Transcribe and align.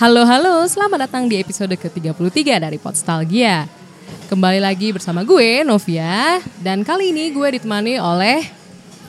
Halo 0.00 0.24
halo, 0.24 0.64
selamat 0.64 1.12
datang 1.12 1.28
di 1.28 1.36
episode 1.36 1.76
ke-33 1.76 2.56
dari 2.56 2.80
Podstalgia. 2.80 3.68
Kembali 4.32 4.56
lagi 4.56 4.96
bersama 4.96 5.20
gue 5.28 5.60
Novia 5.60 6.40
dan 6.64 6.80
kali 6.80 7.12
ini 7.12 7.28
gue 7.28 7.60
ditemani 7.60 8.00
oleh 8.00 8.40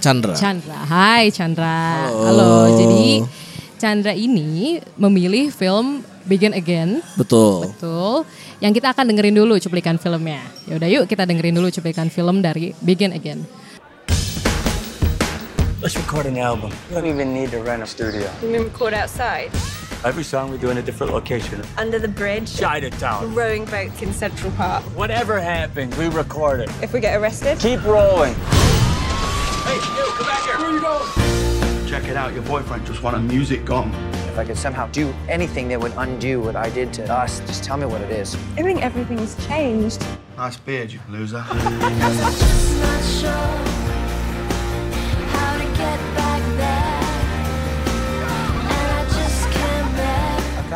Chandra. 0.03 0.35
Chandra. 0.35 0.83
Hai 0.83 1.31
Chandra. 1.31 2.11
Halo. 2.11 2.75
Jadi 2.75 3.23
Chandra 3.79 4.11
ini 4.11 4.83
memilih 4.99 5.47
film 5.55 6.03
Begin 6.27 6.51
Again. 6.51 6.99
Betul. 7.15 7.71
Betul. 7.71 8.27
Yang 8.59 8.83
kita 8.83 8.91
akan 8.91 9.15
dengerin 9.15 9.39
dulu 9.39 9.55
cuplikan 9.63 9.95
filmnya. 9.95 10.43
Ya 10.67 10.75
udah 10.75 10.91
yuk 10.91 11.07
kita 11.07 11.23
dengerin 11.23 11.55
dulu 11.55 11.71
cuplikan 11.71 12.11
film 12.11 12.43
dari 12.43 12.75
Begin 12.83 13.15
Again. 13.15 13.47
Let's 15.79 15.95
record 15.95 16.27
an 16.27 16.35
album. 16.35 16.75
We 16.91 16.99
don't 16.99 17.07
even 17.07 17.31
need 17.31 17.55
to 17.55 17.63
rent 17.63 17.79
a 17.79 17.87
studio. 17.87 18.27
We 18.43 18.59
can 18.59 18.67
record 18.67 18.91
outside, 18.91 19.55
Every 20.03 20.23
song 20.23 20.49
we 20.49 20.57
do 20.57 20.71
in 20.71 20.77
a 20.77 20.81
different 20.81 21.13
location. 21.13 21.61
under 21.77 21.99
the 21.99 22.07
bridge, 22.07 22.57
Chinatown. 22.57 23.35
rowing 23.35 23.65
boats 23.65 24.01
in 24.01 24.11
Central 24.11 24.51
Park. 24.53 24.81
Whatever 24.97 25.39
happens, 25.39 25.95
we 25.95 26.07
record 26.07 26.59
it. 26.61 26.71
If 26.81 26.91
we 26.91 26.99
get 26.99 27.21
arrested, 27.21 27.59
Keep 27.59 27.83
rolling. 27.83 28.33
Hey, 28.33 29.75
you, 29.75 29.81
come 30.17 30.25
back 30.25 30.41
here. 30.43 30.57
Where 30.57 30.69
are 30.69 30.73
you 30.73 30.81
going? 30.81 31.87
Check 31.87 32.05
it 32.09 32.17
out, 32.17 32.33
your 32.33 32.41
boyfriend 32.43 32.83
just 32.87 33.03
wanted 33.03 33.19
music 33.31 33.63
gone. 33.63 33.93
If 34.29 34.39
I 34.39 34.43
could 34.45 34.57
somehow 34.57 34.87
do 34.87 35.13
anything 35.29 35.67
that 35.67 35.79
would 35.79 35.93
undo 35.97 36.41
what 36.41 36.55
I 36.55 36.71
did 36.71 36.91
to 36.93 37.03
us, 37.13 37.39
just 37.41 37.63
tell 37.63 37.77
me 37.77 37.85
what 37.85 38.01
it 38.01 38.09
is. 38.09 38.33
I 38.57 38.63
think 38.63 38.81
everything's 38.81 39.35
changed. 39.45 40.03
Nice 40.35 40.57
beard, 40.57 40.91
you 40.91 40.99
loser. 41.09 41.45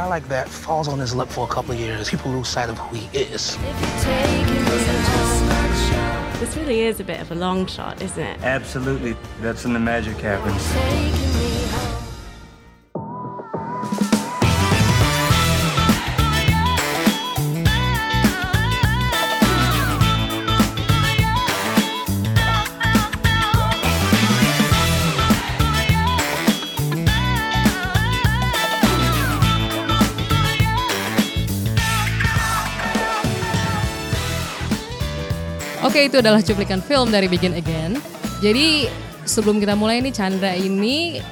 guy 0.05 0.09
like 0.09 0.27
that 0.27 0.47
falls 0.47 0.87
on 0.87 0.99
his 0.99 1.15
lip 1.15 1.29
for 1.29 1.45
a 1.45 1.49
couple 1.49 1.71
of 1.73 1.79
years. 1.79 2.09
People 2.09 2.31
lose 2.31 2.47
sight 2.47 2.69
of 2.69 2.77
who 2.77 2.95
he 2.95 3.17
is. 3.17 3.55
if 3.55 3.61
you're 3.61 3.99
taking 4.01 4.53
me. 4.53 4.71
I'm 4.71 5.03
just 5.05 5.45
not 5.45 6.33
sure. 6.33 6.39
This 6.39 6.57
really 6.57 6.81
is 6.81 6.99
a 6.99 7.03
bit 7.03 7.19
of 7.21 7.31
a 7.31 7.35
long 7.35 7.65
shot, 7.65 8.01
isn't 8.01 8.23
it? 8.23 8.41
Absolutely. 8.43 9.15
That's 9.41 9.63
when 9.63 9.73
the 9.73 9.79
magic 9.79 10.17
happens. 10.17 11.34
Oke 35.95 36.11
itu 36.11 36.19
adalah 36.19 36.43
cuplikan 36.43 36.83
film 36.83 37.07
dari 37.07 37.31
Begin 37.31 37.55
Again. 37.55 37.95
Jadi 38.43 38.83
sebelum 39.23 39.63
kita 39.63 39.79
mulai 39.79 40.03
nih 40.03 40.11
Chandra 40.11 40.51
ini 40.51 41.23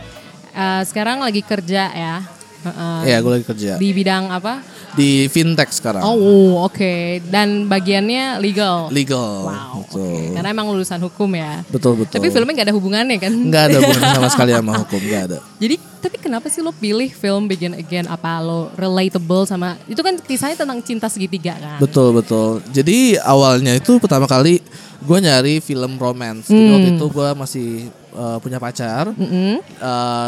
eh, 0.55 0.83
sekarang 0.87 1.19
lagi 1.19 1.43
kerja 1.43 1.91
ya. 1.91 2.23
Heeh. 2.63 2.97
Iya, 3.05 3.17
gue 3.19 3.31
lagi 3.33 3.45
kerja 3.45 3.71
Di 3.75 3.89
bidang 3.91 4.31
apa? 4.31 4.63
di 4.93 5.25
fintech 5.25 5.73
sekarang. 5.73 6.05
Oh 6.05 6.61
oke. 6.61 7.17
Dan 7.25 7.65
bagiannya 7.65 8.37
legal. 8.37 8.93
Legal. 8.93 9.49
Wow. 9.49 9.81
Oke. 9.81 10.37
Karena 10.37 10.53
emang 10.53 10.69
lulusan 10.69 11.01
hukum 11.01 11.33
ya. 11.33 11.65
Betul 11.65 11.97
betul. 11.97 12.13
Tapi 12.13 12.29
filmnya 12.29 12.53
nggak 12.53 12.67
ada 12.69 12.75
hubungannya 12.77 13.17
kan? 13.17 13.33
nggak 13.33 13.63
ada 13.67 13.77
hubungan 13.81 14.09
sama 14.13 14.29
sekali 14.29 14.51
sama 14.57 14.73
hukum, 14.77 15.01
nggak 15.01 15.23
ada. 15.27 15.37
Jadi 15.57 15.75
tapi 15.97 16.15
kenapa 16.21 16.45
sih 16.45 16.61
lo 16.61 16.69
pilih 16.71 17.09
film 17.09 17.49
Begin 17.49 17.73
Again? 17.73 18.05
Apa 18.05 18.37
lo 18.37 18.69
relatable 18.75 19.49
sama 19.49 19.81
itu 19.87 19.97
kan 19.97 20.13
kisahnya 20.21 20.61
tentang 20.61 20.77
cinta 20.79 21.09
segitiga 21.09 21.57
kan? 21.57 21.81
Betul 21.81 22.13
betul. 22.13 22.61
Jadi 22.69 23.17
awalnya 23.17 23.73
itu 23.73 23.97
pertama 23.97 24.29
kali 24.29 24.61
gue 25.01 25.17
nyari 25.17 25.57
film 25.57 25.97
romance. 25.97 26.47
Jadi 26.47 26.53
Hmm. 26.53 26.69
waktu 26.69 26.89
itu 26.93 27.05
gue 27.09 27.27
masih 27.33 27.69
uh, 28.13 28.37
punya 28.39 28.61
pacar. 28.61 29.11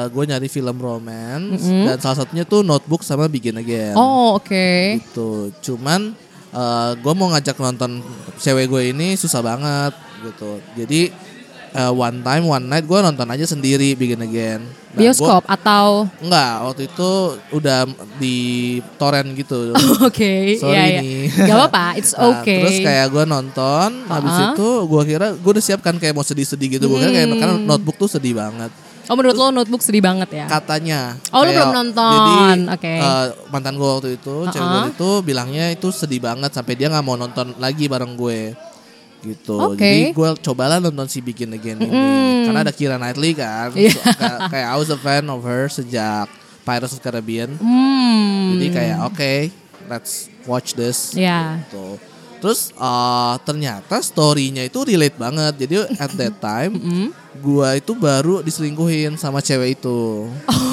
gue 0.09 0.23
nyari 0.25 0.49
film 0.49 0.77
romance 0.77 1.63
dan 1.63 1.97
salah 2.01 2.17
satunya 2.25 2.43
tuh 2.43 2.61
Notebook 2.65 3.05
sama 3.05 3.29
Begin 3.29 3.61
Again. 3.61 3.95
Oh 3.95 4.37
oke. 4.37 4.99
gitu 5.01 5.53
cuman 5.61 6.13
gue 6.99 7.13
mau 7.15 7.31
ngajak 7.31 7.55
nonton 7.59 7.99
cewek 8.39 8.71
gue 8.71 8.81
ini 8.95 9.19
susah 9.19 9.43
banget 9.43 9.93
gitu 10.23 10.57
jadi 10.73 11.11
eh, 11.75 11.91
one 11.91 12.17
time 12.19 12.45
one 12.45 12.65
night 12.65 12.83
gue 12.83 12.95
nonton 12.97 13.27
aja 13.27 13.45
sendiri 13.45 13.93
Begin 13.93 14.21
Again 14.21 14.63
Nah, 14.95 15.03
Bioskop 15.03 15.43
atau 15.43 16.07
gua- 16.07 16.23
enggak 16.23 16.53
waktu 16.63 16.81
itu 16.87 17.09
udah 17.51 17.79
di 18.15 18.37
torrent 18.95 19.27
gitu 19.35 19.75
Oke, 20.07 20.55
Sorry 20.55 20.71
iya, 20.71 20.83
iya. 20.87 20.99
nih. 21.03 21.23
Gak 21.43 21.51
apa-apa, 21.53 21.85
it's 21.93 22.15
Nah, 22.15 22.39
okay. 22.39 22.63
terus 22.63 22.79
kayak 22.79 23.05
gue 23.09 23.23
nonton 23.25 23.89
habis 24.07 24.31
Uh-uh. 24.31 24.47
itu 24.49 24.67
gue 24.85 25.01
kira 25.05 25.27
gue 25.35 25.51
udah 25.51 25.59
siapkan 25.61 25.95
kayak 25.95 26.15
mau 26.15 26.23
sedih-sedih 26.23 26.79
gitu 26.79 26.87
gue 26.87 26.95
kira 26.97 27.11
kayak 27.11 27.27
karena 27.29 27.55
notebook 27.59 27.97
tuh 27.97 28.07
sedih 28.09 28.33
banget 28.33 28.71
Oh 29.05 29.13
menurut 29.13 29.35
lo 29.35 29.51
notebook 29.51 29.83
sedih 29.83 30.01
banget 30.01 30.25
ya? 30.33 30.45
katanya. 30.49 31.13
Oh, 31.29 31.43
lu 31.43 31.45
Kayak- 31.45 31.61
belum 31.61 31.73
nonton. 31.75 32.57
Jadi 32.57 32.73
Oke. 32.73 32.93
eh, 32.97 33.25
mantan 33.47 33.75
gue 33.75 33.85
waktu 33.91 34.09
itu, 34.15 34.35
cewek 34.47 34.65
gue 34.65 34.79
Uh-uh. 34.79 34.93
itu 34.95 35.09
bilangnya 35.21 35.65
itu 35.69 35.87
sedih 35.91 36.23
banget 36.23 36.49
sampai 36.49 36.73
dia 36.73 36.89
nggak 36.89 37.03
mau 37.03 37.13
nonton 37.13 37.53
lagi 37.55 37.85
bareng 37.85 38.15
gue. 38.15 38.57
Gitu. 39.25 39.57
Oke. 39.57 39.81
Jadi 39.81 40.01
gue 40.13 40.29
cobalah 40.45 40.77
nonton 40.77 41.09
si 41.09 41.17
Begin 41.25 41.57
Again 41.57 41.81
ini. 41.81 41.97
Karena 42.45 42.61
ada 42.61 42.73
Kira 42.73 43.01
Knightley 43.01 43.33
kan. 43.33 43.73
So, 43.73 43.99
kayak, 44.05 44.39
kayak 44.53 44.67
I 44.69 44.75
was 44.77 44.93
a 44.93 44.99
fan 45.01 45.25
of 45.25 45.41
her 45.41 45.65
sejak 45.65 46.29
Pirates 46.61 46.93
of 46.93 47.01
Caribbean. 47.01 47.57
Hmm. 47.57 48.57
Jadi 48.57 48.67
kayak 48.69 48.97
oke, 49.09 49.33
let's 49.89 50.29
watch 50.45 50.77
this. 50.77 51.17
Ya. 51.17 51.61
Gitu. 51.65 51.97
Terus 52.41 52.69
eh, 52.77 53.35
ternyata 53.41 53.97
story-nya 54.05 54.65
itu 54.65 54.85
relate 54.85 55.17
banget. 55.17 55.53
Jadi 55.65 55.73
at 55.97 56.11
that 56.13 56.35
time 56.45 56.77
gua 57.41 57.77
itu 57.77 57.93
baru 57.97 58.45
diselingkuhin 58.45 59.17
sama 59.17 59.41
cewek 59.41 59.81
itu. 59.81 60.29
Oh. 60.29 60.64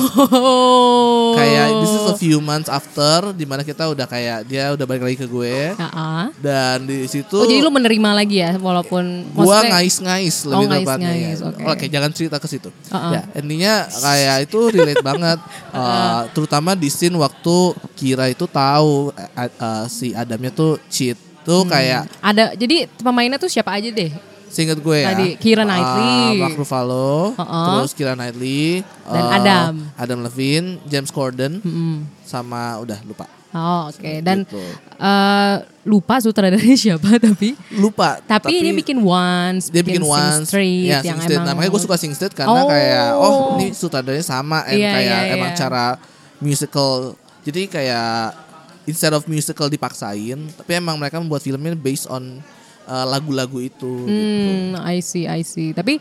Kayak 1.32 1.66
this 1.80 1.92
is 1.92 2.04
a 2.06 2.16
few 2.16 2.38
months 2.38 2.68
after 2.68 3.32
di 3.32 3.44
mana 3.44 3.62
kita 3.62 3.88
udah 3.88 4.04
kayak 4.04 4.44
dia 4.44 4.70
udah 4.70 4.84
balik 4.84 5.02
lagi 5.02 5.16
ke 5.16 5.26
gue 5.26 5.72
Uh-uh. 5.72 6.28
dan 6.38 6.84
di 6.84 7.04
situ 7.06 7.34
Oh 7.34 7.44
jadi 7.44 7.60
lu 7.60 7.70
menerima 7.70 8.10
lagi 8.12 8.36
ya 8.38 8.54
walaupun 8.56 9.32
gua 9.32 9.64
ngais-ngais 9.66 10.44
Oh, 10.44 10.60
lebih 10.62 10.84
tepatnya 10.84 11.08
ngais-ngais, 11.08 11.40
ya. 11.40 11.48
oke. 11.48 11.62
Oke, 11.64 11.84
jangan 11.88 12.10
cerita 12.12 12.36
ke 12.36 12.46
situ. 12.46 12.68
Uh-uh. 12.88 13.10
Ya, 13.10 13.22
intinya 13.34 13.72
kayak 13.88 14.36
itu 14.44 14.58
relate 14.70 15.04
banget 15.10 15.38
Uh, 15.72 16.28
terutama 16.36 16.76
di 16.76 16.92
scene 16.92 17.16
waktu 17.16 17.56
Kira 17.96 18.28
itu 18.28 18.44
tahu 18.44 19.08
eh, 19.16 19.48
eh, 19.48 19.84
si 19.88 20.12
Adamnya 20.12 20.52
tuh 20.52 20.76
cheat. 20.86 21.16
Tuh 21.42 21.64
kayak 21.64 22.06
ada 22.20 22.52
jadi 22.52 22.86
pemainnya 23.00 23.34
tuh 23.34 23.48
siapa 23.48 23.72
aja 23.72 23.88
deh? 23.88 24.12
Seinget 24.52 24.78
gue 24.78 24.96
ya. 25.00 25.10
Tadi, 25.10 25.28
Keira 25.34 25.64
Knightley. 25.64 26.12
Uh, 26.12 26.32
Mark 26.38 26.54
Ruffalo. 26.54 27.32
Uh-uh. 27.32 27.66
Terus 27.80 27.92
Kira 27.92 28.12
Knightley. 28.12 28.84
Dan 29.02 29.24
uh, 29.24 29.32
Adam. 29.32 29.72
Adam 29.96 30.18
Levine. 30.20 30.76
James 30.84 31.08
Corden. 31.08 31.58
Mm. 31.58 32.04
Sama 32.22 32.76
udah 32.78 33.00
lupa. 33.02 33.24
Oh 33.52 33.84
oke 33.84 34.24
dan 34.24 34.48
Gitu. 34.48 34.56
eh, 34.96 35.56
lupa 35.84 36.16
sutradaranya 36.16 36.72
siapa 36.88 37.20
tapi 37.20 37.52
Lupa. 37.76 38.16
tapi, 38.24 38.64
ini 38.64 38.72
bikin 38.72 38.96
once 38.96 39.68
dia 39.68 39.84
bikin 39.84 40.00
Sing 40.00 40.08
once 40.08 40.48
Street 40.48 40.88
ya, 40.88 41.04
yang 41.04 41.20
Sing 41.20 41.28
Street. 41.28 41.36
emang 41.36 41.44
Nah, 41.44 41.52
makanya 41.52 41.72
gue 41.76 41.82
suka 41.84 41.96
Sing 42.00 42.12
Street 42.12 42.32
karena 42.32 42.48
Oh. 42.56 42.64
kayak 42.64 43.08
oh 43.12 43.36
ini 43.56 43.76
sutradaranya 43.76 44.24
sama 44.24 44.64
and 44.64 44.80
Iya, 44.80 44.88
kayak 44.90 45.04
iya, 45.20 45.32
emang 45.36 45.52
iya. 45.52 45.58
cara 45.58 45.84
musical 46.38 47.12
jadi 47.42 47.68
kayak 47.68 48.10
instead 48.84 49.12
of 49.12 49.22
musical 49.26 49.68
dipaksain 49.68 50.38
tapi 50.50 50.70
emang 50.72 50.96
mereka 50.96 51.20
membuat 51.20 51.40
filmnya 51.40 51.76
based 51.76 52.08
on 52.08 52.40
uh, 52.92 53.06
lagu-lagu 53.08 53.56
itu 53.56 54.04
gitu. 54.04 54.04
Hmm, 54.04 54.76
I 54.84 55.00
see, 55.00 55.24
I 55.24 55.40
see. 55.40 55.72
Tapi 55.72 55.96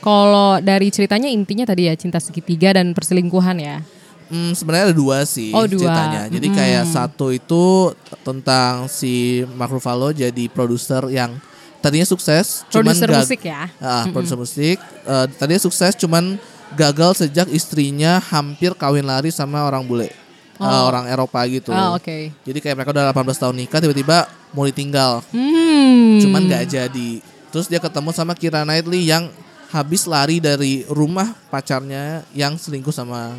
kalau 0.00 0.56
dari 0.64 0.88
ceritanya 0.88 1.28
intinya 1.28 1.68
tadi 1.68 1.92
ya 1.92 1.94
cinta 1.94 2.16
segitiga 2.16 2.72
dan 2.72 2.96
perselingkuhan 2.96 3.60
ya. 3.60 3.84
Hmm, 4.30 4.54
sebenarnya 4.54 4.94
ada 4.94 4.96
dua 4.96 5.26
sih 5.26 5.50
Oh, 5.50 5.66
dua. 5.66 5.90
ceritanya. 5.90 6.22
Jadi 6.30 6.48
kayak 6.54 6.84
satu 6.88 7.34
itu 7.34 7.90
tentang 8.22 8.86
si 8.86 9.42
Mark 9.58 9.74
Ruffalo 9.74 10.14
jadi 10.14 10.46
produser 10.48 11.02
yang 11.10 11.34
tadinya 11.82 12.06
sukses, 12.06 12.62
Produser 12.70 13.10
cuman 13.10 13.26
musik 13.26 13.40
ya. 13.42 13.66
Ah, 13.82 14.06
produser 14.08 14.38
musik. 14.38 14.78
Eh, 15.04 15.26
tadinya 15.34 15.58
sukses, 15.58 15.98
cuman 15.98 16.38
gagal 16.78 17.26
sejak 17.26 17.50
istrinya 17.50 18.22
hampir 18.22 18.70
kawin 18.78 19.02
lari 19.02 19.34
sama 19.34 19.66
orang 19.66 19.82
bule, 19.82 20.14
Eh, 20.60 20.82
orang 20.84 21.08
Eropa 21.08 21.40
gitu. 21.48 21.72
Oh, 21.72 21.96
oke. 21.96 22.36
Jadi 22.44 22.58
kayak 22.60 22.76
mereka 22.76 22.92
udah 22.92 23.16
18 23.16 23.40
tahun 23.40 23.56
nikah, 23.56 23.80
tiba-tiba 23.80 24.28
mau 24.52 24.68
ditinggal, 24.68 25.24
Hmm. 25.32 26.20
cuman 26.20 26.44
nggak 26.44 26.68
jadi. 26.68 27.10
Terus 27.48 27.64
dia 27.64 27.80
ketemu 27.80 28.12
sama 28.12 28.36
Kira 28.36 28.60
Knightley 28.68 29.08
yang 29.08 29.32
habis 29.72 30.04
lari 30.04 30.36
dari 30.36 30.84
rumah 30.84 31.32
pacarnya 31.48 32.28
yang 32.36 32.60
selingkuh 32.60 32.92
sama 32.92 33.32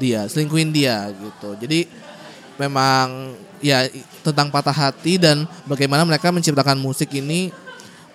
dia, 0.00 0.24
selingkuhin 0.24 0.72
dia 0.72 1.12
gitu. 1.12 1.60
Jadi 1.60 1.84
memang 2.56 3.36
ya 3.60 3.84
tentang 4.24 4.48
patah 4.48 4.74
hati 4.74 5.20
dan 5.20 5.44
bagaimana 5.68 6.08
mereka 6.08 6.32
menciptakan 6.32 6.80
musik 6.80 7.12
ini 7.12 7.52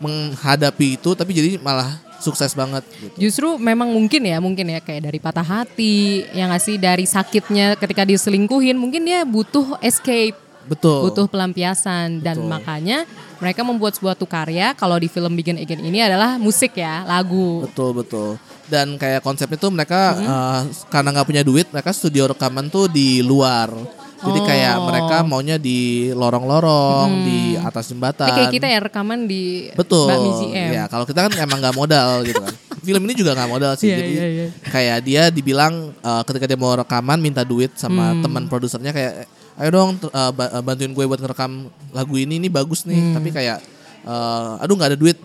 menghadapi 0.01 0.97
itu 0.97 1.13
tapi 1.17 1.33
jadi 1.33 1.57
malah 1.61 1.97
sukses 2.17 2.53
banget 2.57 2.83
gitu. 2.97 3.15
Justru 3.29 3.61
memang 3.61 3.93
mungkin 3.93 4.21
ya, 4.25 4.37
mungkin 4.41 4.65
ya 4.73 4.79
kayak 4.81 5.09
dari 5.09 5.19
patah 5.21 5.45
hati, 5.45 6.25
yang 6.33 6.49
ngasih 6.49 6.81
dari 6.81 7.05
sakitnya 7.05 7.77
ketika 7.77 8.03
diselingkuhin, 8.03 8.77
mungkin 8.77 9.05
dia 9.05 9.21
butuh 9.23 9.77
escape, 9.81 10.35
Betul. 10.67 11.07
butuh 11.09 11.25
pelampiasan 11.29 12.19
dan 12.19 12.41
Betul. 12.41 12.49
makanya 12.51 12.97
mereka 13.37 13.61
membuat 13.61 13.93
sebuah 13.95 14.17
karya 14.17 14.73
kalau 14.73 14.97
di 14.97 15.05
film 15.07 15.37
Begin 15.37 15.61
Again 15.61 15.85
ini 15.85 16.01
adalah 16.01 16.41
musik 16.41 16.73
ya, 16.75 17.05
lagu. 17.05 17.63
Betul 17.69 17.93
betul. 17.93 18.29
Dan 18.67 18.99
kayak 18.99 19.23
konsepnya 19.23 19.55
tuh 19.55 19.71
mereka 19.71 20.17
Mm-hmm. 20.17 20.27
eh, 20.27 20.61
karena 20.91 21.09
nggak 21.15 21.27
punya 21.27 21.43
duit, 21.45 21.71
mereka 21.71 21.95
studio 21.95 22.33
rekaman 22.33 22.67
tuh 22.67 22.91
di 22.91 23.23
luar. 23.23 23.71
Jadi 24.17 24.39
kayak 24.41 24.73
Oh. 24.75 24.85
mereka 24.89 25.15
maunya 25.21 25.55
di 25.55 26.09
lorong-lorong, 26.09 27.09
di 27.21 27.39
atas 27.53 27.87
jembatan. 27.87 28.25
Ini 28.25 28.33
kayak 28.33 28.53
kita 28.53 28.67
ya 28.67 28.79
rekaman 28.81 29.19
di 29.25 29.69
Betul. 29.73 30.09
Mbak 30.09 30.17
MZM. 30.19 30.69
Ya, 30.71 30.83
kalau 30.85 31.05
kita 31.05 31.19
kan 31.23 31.33
emang 31.37 31.57
nggak 31.59 31.75
modal 31.75 32.25
gitu 32.25 32.41
kan. 32.41 32.53
Film 32.87 33.03
ini 33.05 33.13
juga 33.13 33.31
nggak 33.33 33.49
modal 33.49 33.71
sih. 33.75 33.87
Iya, 33.87 33.95
Jadi 33.95 34.11
iya, 34.11 34.27
iya. 34.27 34.47
kayak 34.67 34.97
dia 35.01 35.23
dibilang 35.29 35.73
eh, 35.93 36.21
ketika 36.23 36.45
dia 36.45 36.55
mau 36.55 36.73
rekaman 36.73 37.17
minta 37.17 37.41
duit 37.41 37.69
sama 37.75 38.11
Hmm. 38.11 38.21
teman 38.21 38.43
produsernya 38.45 38.89
kayak 38.89 39.13
ayo 39.57 39.69
dong 39.71 39.89
eh, 40.01 40.31
bantuin 40.61 40.91
gue 40.91 41.05
buat 41.05 41.19
ngerekam 41.19 41.51
lagu 41.91 42.15
ini 42.15 42.37
ini 42.37 42.49
bagus 42.49 42.83
nih. 42.83 42.97
Hmm. 42.97 43.13
Tapi 43.13 43.29
kayak 43.29 43.57
eh, 44.03 44.63
aduh 44.63 44.73
nggak 44.73 44.91
ada 44.91 44.99
duit. 44.99 45.17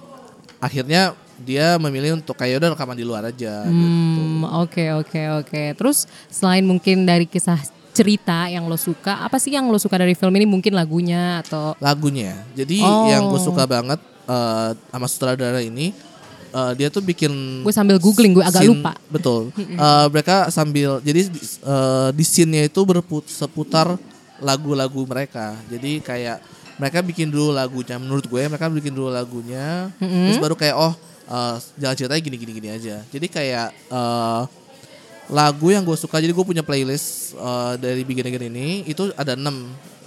Akhirnya 0.59 1.17
dia 1.43 1.75
memilih 1.75 2.15
untuk 2.15 2.37
kayak 2.37 2.61
udah 2.61 2.71
rekaman 2.73 2.94
di 2.94 3.03
luar 3.03 3.27
aja 3.27 3.65
gitu. 3.65 3.73
Hmm, 3.73 4.44
oke 4.62 4.85
oke 5.00 5.21
oke. 5.43 5.62
Terus 5.75 6.05
selain 6.29 6.62
mungkin 6.62 7.03
dari 7.03 7.27
kisah 7.27 7.59
cerita 7.93 8.49
yang 8.49 8.65
lo 8.65 8.75
suka, 8.75 9.21
apa 9.21 9.37
sih 9.37 9.53
yang 9.53 9.69
lo 9.69 9.77
suka 9.77 9.94
dari 9.94 10.12
film 10.12 10.33
ini? 10.33 10.44
Mungkin 10.44 10.73
lagunya 10.73 11.41
atau 11.41 11.77
lagunya. 11.79 12.33
Jadi 12.53 12.81
Oh. 12.81 13.05
yang 13.06 13.29
gue 13.29 13.39
suka 13.39 13.65
banget 13.65 14.00
eh, 14.25 14.71
sama 14.89 15.06
sutradara 15.06 15.61
ini 15.61 15.93
eh, 16.49 16.73
dia 16.75 16.89
tuh 16.89 17.00
bikin 17.00 17.61
gue 17.61 17.71
sambil 17.71 17.97
googling 17.97 18.33
gue 18.33 18.41
agak 18.41 18.61
scene- 18.61 18.73
lupa. 18.75 18.93
Betul. 19.06 19.53
Eh, 19.85 20.06
mereka 20.09 20.49
sambil 20.49 20.99
jadi 20.99 21.29
eh, 21.29 22.09
di 22.11 22.23
scene-nya 22.23 22.65
itu 22.65 22.81
berput 22.83 23.25
seputar 23.25 24.00
lagu-lagu 24.39 25.05
mereka. 25.05 25.55
Jadi 25.67 26.00
kayak 26.00 26.41
mereka 26.75 26.99
bikin 27.00 27.29
dulu 27.29 27.53
lagunya 27.53 27.94
menurut 27.97 28.25
gue 28.25 28.43
mereka 28.43 28.67
bikin 28.67 28.91
dulu 28.91 29.09
lagunya 29.09 29.93
terus 30.00 30.41
baru 30.41 30.56
kayak 30.56 30.75
oh 30.75 30.93
eh, 31.25 31.56
jalan 31.77 31.94
ceritanya 31.94 32.23
gini 32.23 32.37
gini 32.37 32.53
gini 32.55 32.69
aja. 32.71 33.05
Jadi 33.06 33.27
kayak 33.29 33.69
eh, 33.87 34.43
lagu 35.32 35.73
yang 35.73 35.81
gue 35.81 35.96
suka 35.96 36.20
jadi 36.20 36.31
gue 36.37 36.44
punya 36.44 36.61
playlist 36.61 37.32
eh, 37.34 37.75
dari 37.81 38.05
Begin 38.05 38.29
Again 38.29 38.52
ini 38.52 38.84
itu 38.84 39.08
ada 39.17 39.32
6 39.32 39.49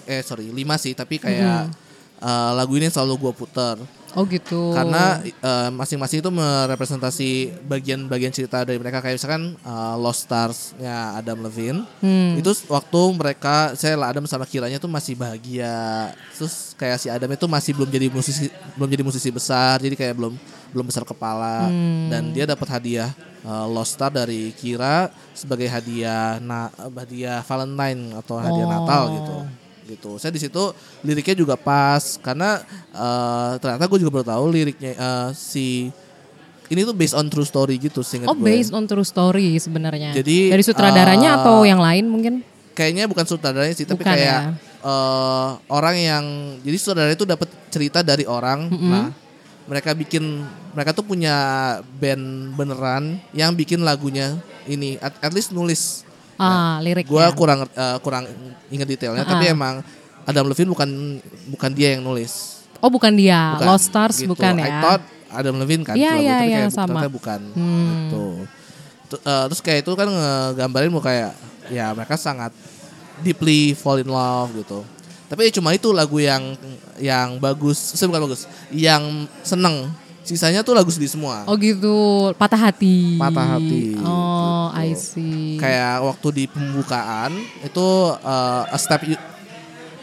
eh 0.05 0.21
sorry 0.21 0.53
5 0.53 0.61
sih 0.77 0.93
tapi 0.93 1.17
kayak 1.17 1.73
eh, 2.21 2.51
lagu 2.53 2.77
ini 2.77 2.87
selalu 2.93 3.17
gue 3.17 3.33
puter 3.33 3.75
Oh 4.15 4.23
gitu. 4.23 4.71
karena 4.71 5.19
eh, 5.27 5.69
masing-masing 5.75 6.23
itu 6.23 6.31
merepresentasi 6.31 7.29
bagian-bagian 7.67 8.31
cerita 8.31 8.63
dari 8.63 8.79
mereka. 8.79 9.03
Kayak 9.03 9.19
misalkan 9.19 9.59
eh, 9.59 9.95
Lost 9.99 10.23
Stars-nya 10.23 11.19
Adam 11.19 11.43
Levine. 11.43 11.83
Hmm. 11.99 12.39
itu 12.39 12.47
waktu 12.71 13.01
mereka 13.11 13.75
saya 13.75 13.99
lah 13.99 14.15
Adam 14.15 14.23
sama 14.23 14.47
Kiranya 14.47 14.79
tuh 14.79 14.87
masih 14.87 15.19
bahagia. 15.19 16.15
Terus 16.31 16.71
kayak 16.79 16.97
si 17.03 17.11
Adam 17.11 17.27
itu 17.27 17.43
masih 17.43 17.75
belum 17.75 17.91
jadi 17.91 18.07
musisi 18.07 18.47
belum 18.79 18.87
jadi 18.87 19.03
musisi 19.03 19.29
besar 19.35 19.83
jadi 19.83 19.95
kayak 19.99 20.15
belum 20.15 20.33
belum 20.75 20.85
besar 20.85 21.01
kepala 21.01 21.65
Hmm. 21.65 22.11
dan 22.11 22.23
dia 22.29 22.43
dapat 22.43 22.67
hadiah 22.69 23.15
eh, 23.41 23.65
Lost 23.65 23.95
Star 23.95 24.11
dari 24.11 24.51
Kira 24.51 25.07
sebagai 25.31 25.65
hadiah 25.65 26.35
na 26.37 26.67
hadiah 26.75 27.39
Valentine 27.41 28.11
atau 28.13 28.35
hadiah 28.35 28.67
Oh. 28.67 28.73
Natal 28.75 29.03
gitu 29.13 29.35
gitu. 29.85 30.11
Saya 30.17 30.33
di 30.33 30.41
situ 30.41 30.73
liriknya 30.99 31.37
juga 31.37 31.53
pas 31.53 32.17
karena 32.17 32.57
eh, 32.89 33.51
ternyata 33.55 33.85
gue 33.85 33.99
juga 34.01 34.11
baru 34.11 34.25
tahu 34.27 34.45
liriknya 34.49 34.91
eh, 34.91 35.29
si 35.31 35.87
ini 36.65 36.81
tuh 36.81 36.91
based 36.91 37.13
on 37.13 37.29
true 37.29 37.45
story 37.45 37.77
gitu 37.77 38.01
seingat 38.01 38.25
Oh 38.25 38.33
gue. 38.33 38.41
based 38.43 38.73
on 38.73 38.83
true 38.83 39.05
story 39.05 39.53
sebenarnya. 39.55 40.11
Jadi, 40.11 40.49
dari 40.49 40.63
sutradaranya 40.65 41.29
uh, 41.31 41.37
atau 41.39 41.55
yang 41.61 41.77
lain 41.77 42.09
mungkin? 42.09 42.33
Kayaknya 42.73 43.05
bukan 43.05 43.21
sutradaranya 43.23 43.71
sih, 43.71 43.85
tapi 43.85 44.01
Bukan 44.01 44.09
kayak 44.09 44.39
ya? 44.41 44.57
eh, 44.81 45.49
orang 45.69 45.95
yang 45.95 46.23
jadi 46.59 46.73
sutradara 46.75 47.13
itu 47.13 47.21
dapat 47.21 47.45
cerita 47.69 48.01
dari 48.01 48.25
orang. 48.25 48.65
Nah, 48.73 49.13
mereka 49.65 49.91
bikin 49.91 50.45
mereka 50.71 50.93
tuh 50.93 51.01
punya 51.01 51.35
band 51.97 52.23
beneran 52.53 53.17
yang 53.31 53.51
bikin 53.51 53.81
lagunya 53.81 54.37
ini 54.65 54.97
at, 54.97 55.13
at 55.19 55.33
least 55.33 55.49
nulis. 55.51 56.05
Ah 56.35 56.77
liriknya. 56.79 57.09
Gua 57.09 57.25
kurang 57.31 57.65
eh, 57.65 57.97
kurang 57.99 58.27
ingat 58.67 58.85
detailnya, 58.85 59.23
tapi 59.23 59.47
Uh-uh. 59.47 59.55
emang 59.55 59.75
Adam 60.25 60.49
Levine 60.49 60.69
bukan 60.69 60.89
bukan 61.49 61.71
dia 61.71 61.95
yang 61.95 62.03
nulis. 62.03 62.61
Oh 62.83 62.91
bukan 62.91 63.13
dia, 63.15 63.55
Bukan, 63.57 63.65
Lost 63.65 63.87
Stars 63.87 64.19
gitu. 64.19 64.35
bukan 64.35 64.59
I 64.59 64.67
ya? 64.67 64.81
thought 64.83 65.03
Adam 65.31 65.55
Levine 65.57 65.81
kan 65.81 65.95
Iya, 65.95 66.11
lagu 66.11 66.21
iya, 66.21 66.27
itu, 66.27 66.35
tapi 66.35 66.45
iya, 66.45 66.57
kayak 66.59 66.71
sama. 66.71 66.87
ternyata 66.91 67.09
bukan 67.09 67.39
Hmm. 67.55 67.87
gitu. 68.05 68.25
Tu- 69.05 69.21
eh, 69.23 69.43
terus 69.47 69.61
kayak 69.61 69.79
itu 69.81 69.91
kan 69.95 70.07
ngegambarin 70.09 70.91
mau 70.91 71.01
kayak 71.01 71.31
ya 71.71 71.85
mereka 71.91 72.13
sangat 72.15 72.51
deeply 73.21 73.73
fall 73.73 73.97
in 73.97 74.09
love 74.09 74.51
gitu. 74.53 74.83
Tapi 75.25 75.49
ya 75.49 75.51
cuma 75.57 75.73
itu 75.73 75.89
lagu 75.89 76.17
yang 76.17 76.53
yang 76.95 77.41
bagus, 77.41 77.97
saya 77.97 78.05
bukan 78.07 78.29
bagus, 78.29 78.45
yang 78.69 79.25
seneng. 79.41 79.89
Sisanya 80.25 80.65
tuh 80.65 80.73
lagu 80.73 80.89
sedih 80.89 81.05
semua. 81.05 81.45
Oh 81.45 81.53
gitu, 81.53 82.33
patah 82.33 82.57
hati. 82.57 83.13
Patah 83.13 83.45
hati, 83.57 83.93
Oh, 84.01 84.73
gitu. 84.73 84.81
I 84.81 84.89
see. 84.97 85.61
Kayak 85.61 86.01
waktu 86.01 86.27
di 86.33 86.43
pembukaan 86.49 87.29
itu 87.61 87.87
eh, 88.17 88.63
a 88.65 88.77
step 88.77 89.05
you, 89.05 89.13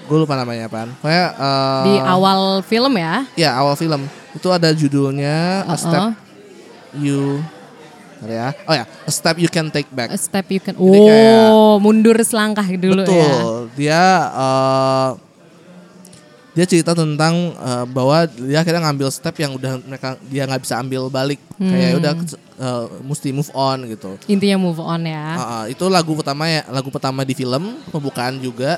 gue 0.06 0.16
lupa 0.18 0.38
namanya 0.38 0.70
apaan. 0.70 0.94
Kayak 1.02 1.30
eh, 1.34 1.82
di 1.90 1.94
awal 1.98 2.62
film 2.62 2.94
ya. 2.94 3.26
ya 3.34 3.50
awal 3.58 3.74
film 3.74 4.06
itu 4.30 4.48
ada 4.48 4.70
judulnya 4.70 5.66
A 5.66 5.74
Uh-uh. 5.74 5.78
Step 5.78 6.04
You 6.94 7.42
Bentar 7.42 7.61
ya. 8.24 8.48
Oh 8.62 8.72
ya, 8.72 8.84
A 8.84 9.10
Step 9.10 9.36
You 9.36 9.46
Can 9.46 9.68
Take 9.68 9.88
Back. 9.88 10.10
A 10.10 10.16
step 10.16 10.46
you 10.48 10.58
can. 10.58 10.74
Jadi 10.74 10.98
Oh, 10.98 11.06
kayak- 11.06 11.50
mundur 11.78 12.16
selangkah 12.20 12.66
dulu 12.66 13.02
ya. 13.02 13.08
Betul. 13.08 13.54
Dia 13.74 14.02
eh, 14.28 15.10
dia 16.52 16.68
cerita 16.68 16.92
tentang 16.92 17.34
eh, 17.52 17.84
bahwa 17.88 18.28
dia 18.28 18.60
akhirnya 18.60 18.84
ngambil 18.84 19.08
step 19.08 19.32
yang 19.36 19.56
udah 19.56 19.80
mereka 19.80 20.20
dia 20.28 20.44
nggak 20.44 20.62
bisa 20.62 20.76
ambil 20.76 21.08
balik. 21.08 21.40
Hmm. 21.56 21.66
Kayak 21.66 21.92
udah 21.96 22.12
eh, 22.58 22.84
mesti 23.02 23.28
move 23.30 23.48
on 23.52 23.88
gitu. 23.88 24.10
Intinya 24.26 24.60
move 24.60 24.78
on 24.78 25.00
ya. 25.02 25.24
Ah, 25.32 25.40
ah, 25.40 25.64
itu 25.64 25.84
lagu 25.86 26.12
pertama 26.12 26.44
ya, 26.46 26.62
lagu 26.68 26.88
pertama 26.88 27.22
di 27.22 27.32
film 27.32 27.80
pembukaan 27.88 28.36
juga 28.36 28.76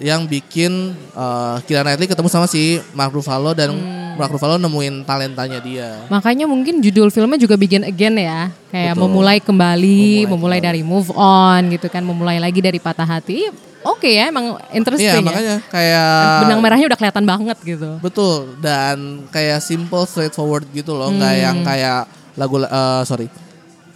yang 0.00 0.24
bikin 0.24 0.72
eh, 1.12 1.56
Keira 1.68 1.84
Knightley 1.84 2.08
ketemu 2.08 2.28
sama 2.28 2.48
si 2.48 2.80
Mark 2.92 3.12
Ruffalo 3.12 3.52
dan 3.52 3.70
Hmm. 3.72 4.01
Mark 4.16 4.30
Ruffalo 4.30 4.56
nemuin 4.56 5.04
talentanya 5.04 5.58
dia. 5.58 6.04
Makanya 6.08 6.44
mungkin 6.44 6.78
judul 6.78 7.08
filmnya 7.08 7.36
juga 7.36 7.56
Begin 7.56 7.82
Again 7.82 8.16
ya. 8.16 8.50
Kayak 8.68 8.94
Betul. 8.96 9.02
memulai 9.08 9.38
kembali, 9.40 10.26
Memulai 10.26 10.30
memulai, 10.30 10.58
dari 10.60 10.82
move 10.82 11.10
on 11.12 11.60
gitu 11.70 11.86
kan, 11.88 12.02
memulai 12.02 12.36
lagi 12.36 12.60
dari 12.60 12.76
patah 12.76 13.06
hati. 13.06 13.48
Oke 13.82 14.14
ya, 14.14 14.30
emang 14.30 14.62
interesting 14.70 15.10
Iya 15.10 15.18
ya. 15.18 15.26
makanya 15.26 15.56
kayak 15.66 16.14
Benang 16.46 16.60
merahnya 16.62 16.86
udah 16.86 16.98
kelihatan 17.02 17.26
banget 17.26 17.58
gitu. 17.66 17.98
betul 17.98 18.54
dan 18.62 19.26
kayak 19.34 19.58
simple 19.58 20.06
straightforward 20.06 20.62
gitu 20.70 20.94
loh, 20.94 21.10
nggak 21.10 21.34
Hmm. 21.34 21.42
yang 21.42 21.56
kayak 21.66 22.00
lagu 22.38 22.62
eh, 22.62 23.02
sorry 23.02 23.26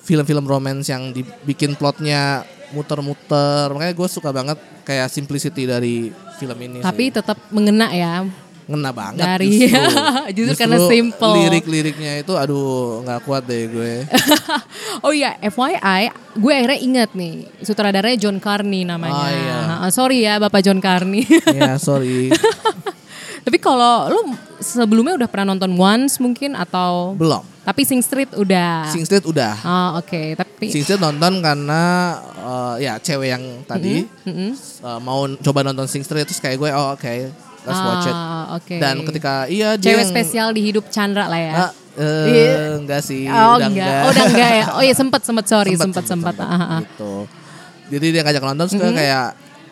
film-film 0.02 0.43
romance 0.43 0.91
yang 0.91 1.11
dibikin 1.11 1.75
plotnya 1.75 2.43
muter-muter. 2.71 3.71
Makanya 3.71 3.95
gue 3.95 4.09
suka 4.11 4.31
banget 4.31 4.59
kayak 4.83 5.07
simplicity 5.07 5.67
dari 5.67 6.11
film 6.38 6.59
ini. 6.59 6.79
Tapi 6.83 7.11
sih. 7.11 7.14
tetap 7.14 7.38
mengena 7.50 7.91
ya. 7.91 8.23
Ngena 8.67 8.91
banget 8.91 9.23
dari- 9.23 9.63
justru. 9.71 9.95
justru 10.35 10.55
karena 10.59 10.79
simple. 10.85 11.35
Lirik-liriknya 11.39 12.13
itu 12.19 12.33
aduh 12.33 13.01
nggak 13.01 13.21
kuat 13.23 13.43
deh 13.43 13.63
gue. 13.67 13.95
oh 15.07 15.11
iya, 15.11 15.39
FYI, 15.41 16.03
gue 16.35 16.53
akhirnya 16.53 16.79
ingat 16.81 17.11
nih, 17.13 17.47
sutradaranya 17.61 18.19
John 18.19 18.37
Carney 18.37 18.83
namanya. 18.83 19.15
Oh, 19.17 19.31
iya. 19.31 19.59
Ha, 19.79 19.89
sorry 19.89 20.19
ya 20.21 20.37
Bapak 20.37 20.61
John 20.61 20.79
Carney. 20.79 21.23
ya 21.49 21.79
sorry 21.81 22.35
Tapi 23.41 23.57
kalau 23.57 24.11
lu 24.11 24.21
sebelumnya 24.59 25.15
udah 25.15 25.29
pernah 25.29 25.55
nonton 25.55 25.71
Once 25.73 26.19
mungkin 26.19 26.53
atau 26.53 27.15
belum. 27.15 27.47
tapi 27.63 27.83
Sing 27.83 28.03
Street 28.03 28.35
udah. 28.35 28.91
Sing 28.91 29.07
Street 29.07 29.23
udah. 29.23 29.55
Oh, 29.63 29.91
oke, 29.97 30.35
tapi 30.35 30.67
Sing 30.67 30.83
Street 30.83 30.99
nonton 30.99 31.39
karena 31.39 31.83
eh, 32.35 32.75
ya 32.83 32.99
cewek 32.99 33.29
yang 33.29 33.43
tadi 33.63 34.03
Mm-hmm, 34.27 34.51
eh, 34.83 34.99
mau 34.99 35.23
coba 35.31 35.63
nonton 35.63 35.87
Sing 35.87 36.03
Street 36.03 36.27
terus 36.27 36.39
kayak 36.39 36.59
gue 36.59 36.71
oh 36.73 36.91
oke 36.93 37.15
let's 37.67 37.83
watch 37.83 38.07
it. 38.07 38.15
Ah, 38.15 38.45
oke. 38.55 38.77
Dan 38.77 38.95
ketika 39.03 39.33
iya 39.47 39.75
dia 39.75 39.93
cewek 39.93 40.01
yang- 40.01 40.13
spesial 40.13 40.49
di 40.51 40.63
hidup 40.63 40.87
Chandra 40.87 41.27
lah 41.27 41.37
ya. 41.37 41.53
Ah, 41.53 41.71
eh, 41.97 42.27
Iya. 42.27 42.55
enggak 42.79 43.01
sih, 43.03 43.27
oh 43.27 43.59
udah 43.59 43.67
enggak. 43.67 44.01
oh 44.01 44.11
udah 44.11 44.25
enggak 44.27 44.53
ya. 44.55 44.67
Oh 44.73 44.81
iya 44.81 44.95
sempat 44.99 45.21
sempat 45.21 45.45
sorry 45.45 45.73
Sempet, 45.73 45.83
sempat 46.01 46.05
sempat. 46.07 46.35
sempet, 46.35 46.47
Ah, 46.49 46.63
ah. 46.73 46.81
gitu. 46.81 47.13
Jadi 47.89 48.07
dia 48.09 48.23
ngajak 48.23 48.43
nonton 48.43 48.67
terus 48.69 48.95
kayak 48.95 49.27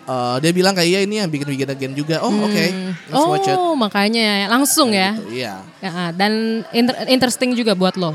eh, 0.05 0.37
dia 0.39 0.51
bilang 0.51 0.73
kayak 0.73 0.89
iya 0.89 1.01
ini 1.01 1.15
yang 1.17 1.29
bikin 1.29 1.49
bikin 1.49 1.69
again 1.69 1.93
juga. 1.93 2.21
Oh 2.21 2.31
oke, 2.31 2.65
let's 3.09 3.27
watch 3.27 3.47
it. 3.47 3.55
Oh 3.55 3.73
makanya 3.75 4.47
langsung 4.47 4.91
ya. 4.91 5.15
Gitu, 5.15 5.41
Iya. 5.41 5.55
Ya, 5.79 5.91
ah, 5.91 6.11
dan 6.11 6.33
inter- 6.71 7.07
interesting 7.07 7.55
juga 7.55 7.73
buat 7.73 7.95
lo. 7.95 8.13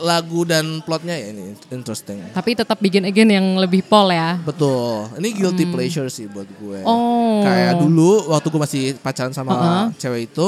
Lagu 0.00 0.42
dan 0.42 0.82
plotnya 0.82 1.14
ya 1.14 1.30
ini 1.30 1.54
interesting. 1.70 2.18
Tapi 2.34 2.58
tetap 2.58 2.78
bikin 2.82 3.06
again 3.06 3.30
yang 3.30 3.46
lebih 3.58 3.86
pol 3.86 4.10
ya. 4.10 4.38
Betul. 4.42 5.10
Ini 5.18 5.28
guilty 5.34 5.64
pleasure 5.70 6.10
sih 6.10 6.26
buat 6.26 6.46
gue. 6.46 6.80
Hmm. 6.82 6.90
Oh. 6.90 7.42
Kayak 7.44 7.78
dulu 7.78 8.10
waktu 8.32 8.46
gue 8.50 8.60
masih 8.60 8.82
pacaran 8.98 9.34
sama 9.34 9.52
Uh-uh. 9.54 9.86
cewek 10.00 10.32
itu, 10.32 10.46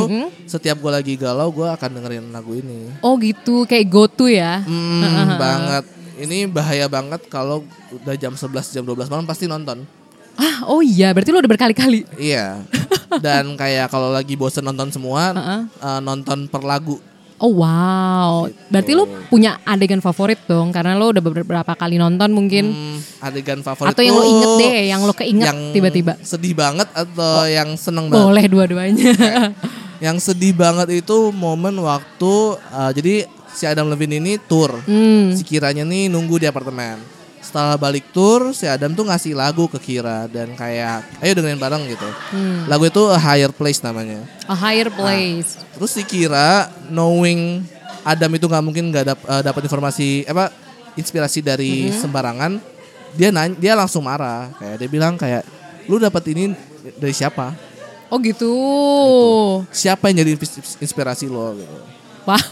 setiap 0.49 0.81
gue 0.81 0.91
lagi 0.91 1.15
galau 1.15 1.53
gue 1.53 1.69
akan 1.69 1.91
dengerin 2.01 2.27
lagu 2.33 2.57
ini. 2.57 2.91
Oh 3.05 3.15
gitu, 3.21 3.69
kayak 3.69 3.87
go 3.87 4.09
to 4.09 4.27
ya. 4.27 4.65
Hmm, 4.65 5.37
banget. 5.37 5.85
Ini 6.17 6.49
bahaya 6.49 6.89
banget 6.89 7.29
kalau 7.29 7.61
udah 7.93 8.17
jam 8.17 8.33
11 8.33 8.73
jam 8.73 8.85
12 8.89 9.13
malam 9.13 9.29
pasti 9.29 9.45
nonton. 9.45 9.85
Ah, 10.37 10.69
oh 10.69 10.85
iya, 10.85 11.13
berarti 11.17 11.33
lo 11.33 11.41
udah 11.41 11.53
berkali-kali. 11.53 12.05
Iya. 12.21 12.61
Dan 13.25 13.57
kayak 13.57 13.89
kalau 13.89 14.13
lagi 14.13 14.37
bosen 14.37 14.65
nonton 14.65 14.93
semua, 14.93 15.33
Uh-uh. 15.33 15.61
eh, 15.69 16.01
nonton 16.05 16.49
per 16.49 16.61
lagu. 16.65 17.01
Oh 17.37 17.53
wow, 17.61 18.49
Gitu. 18.49 18.57
berarti 18.73 18.93
lo 18.97 19.05
punya 19.29 19.61
adegan 19.69 20.01
favorit 20.01 20.41
dong, 20.49 20.73
karena 20.73 20.97
lo 20.97 21.13
udah 21.13 21.21
beberapa 21.21 21.73
kali 21.77 22.01
nonton 22.01 22.33
mungkin. 22.33 22.73
Hmm, 22.73 22.97
adegan 23.21 23.61
favorit 23.61 23.93
Atau 23.93 24.01
yang 24.01 24.17
lo 24.17 24.25
inget 24.25 24.53
deh, 24.57 24.79
yang 24.89 25.01
lo 25.05 25.13
keinget 25.13 25.53
yang 25.53 25.61
tiba-tiba. 25.77 26.17
Sedih 26.25 26.57
banget 26.57 26.89
atau 26.97 27.45
yang 27.45 27.77
seneng 27.77 28.09
banget? 28.09 28.25
Boleh 28.25 28.45
dua-duanya. 28.49 29.11
Yang 29.97 30.33
sedih 30.33 30.53
banget 30.53 31.05
itu 31.05 31.33
momen 31.33 31.77
waktu 31.81 32.33
uh, 32.73 32.93
jadi 32.93 33.25
si 33.57 33.65
Adam 33.65 33.89
Levine 33.89 34.21
ini 34.21 34.37
tour. 34.37 34.77
Hmm. 34.85 35.33
Si 35.33 35.41
Kiranya 35.41 35.89
nih 35.89 36.13
nunggu 36.13 36.37
di 36.37 36.45
apartemen. 36.45 37.16
Setelah 37.47 37.79
balik 37.79 38.11
tour, 38.11 38.51
si 38.51 38.67
Adam 38.67 38.91
tuh 38.91 39.07
ngasih 39.07 39.39
lagu 39.39 39.71
ke 39.71 39.79
Kira 39.79 40.27
dan 40.27 40.51
kayak 40.53 41.07
ayo 41.23 41.31
dengerin 41.31 41.63
bareng 41.63 41.87
gitu. 41.87 42.09
Hmm. 42.35 42.67
Lagu 42.67 42.83
itu 42.83 43.03
A 43.07 43.15
Higher 43.17 43.55
Place 43.55 43.79
namanya. 43.79 44.27
A 44.45 44.55
higher 44.59 44.91
place. 44.91 45.55
Terus 45.79 45.95
si 45.95 46.03
Kira 46.03 46.67
knowing 46.91 47.63
Adam 48.03 48.35
itu 48.35 48.51
nggak 48.51 48.65
mungkin 48.67 48.91
nggak 48.91 49.05
dap, 49.07 49.21
uh, 49.23 49.43
dapat 49.43 49.63
informasi 49.63 50.27
apa 50.27 50.51
inspirasi 50.99 51.39
dari 51.39 51.87
Mm-hmm. 51.87 52.01
sembarangan, 52.03 52.53
dia 53.15 53.31
nanya, 53.31 53.55
dia 53.55 53.73
langsung 53.79 54.03
marah 54.03 54.51
kayak 54.59 54.77
dia 54.79 54.89
bilang 54.89 55.15
kayak 55.15 55.47
lu 55.87 56.03
dapat 56.03 56.27
ini 56.35 56.51
dari 56.99 57.15
siapa? 57.15 57.55
Oh 58.07 58.19
gitu. 58.19 58.51
Siapa 59.71 60.11
yang 60.11 60.23
jadi 60.23 60.35
ins- 60.35 60.79
inspirasi 60.79 61.27
lo 61.27 61.55
gitu. 61.55 61.77
Wah. 62.25 62.43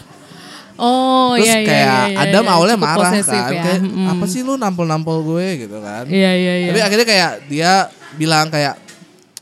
Oh 0.75 1.39
Terus 1.39 1.47
iya 1.47 1.55
iya. 1.55 1.67
kayak 1.67 1.87
iya, 2.11 2.19
Adam 2.27 2.43
iya. 2.43 2.51
awalnya 2.51 2.77
marah 2.77 3.07
kan, 3.07 3.15
ya. 3.15 3.23
kayak 3.23 3.79
Mm-mm. 3.79 4.11
apa 4.11 4.25
sih 4.27 4.43
lu 4.43 4.59
nampol-nampol 4.59 5.23
gue 5.23 5.63
gitu 5.63 5.77
kan. 5.79 6.03
Iya 6.05 6.31
iya 6.35 6.53
iya. 6.59 6.69
Tapi 6.69 6.79
akhirnya 6.83 7.07
kayak 7.07 7.31
dia 7.47 7.71
bilang 8.13 8.51
kayak 8.51 8.75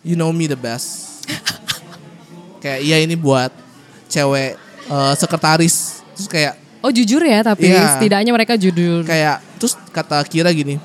you 0.02 0.14
know 0.14 0.30
me 0.30 0.46
the 0.46 0.54
best. 0.54 1.26
kayak 2.64 2.80
iya 2.82 3.02
ini 3.02 3.18
buat 3.18 3.50
cewek 4.06 4.54
eh, 4.88 5.14
sekretaris. 5.18 6.06
Terus 6.14 6.30
kayak 6.30 6.54
Oh 6.84 6.92
jujur 6.92 7.24
ya 7.24 7.40
tapi 7.42 7.72
Iya. 7.72 7.96
setidaknya 7.96 8.30
mereka 8.30 8.60
jujur. 8.60 9.08
kayak 9.08 9.40
terus 9.56 9.80
kata 9.90 10.20
Kira 10.28 10.52
gini. 10.52 10.78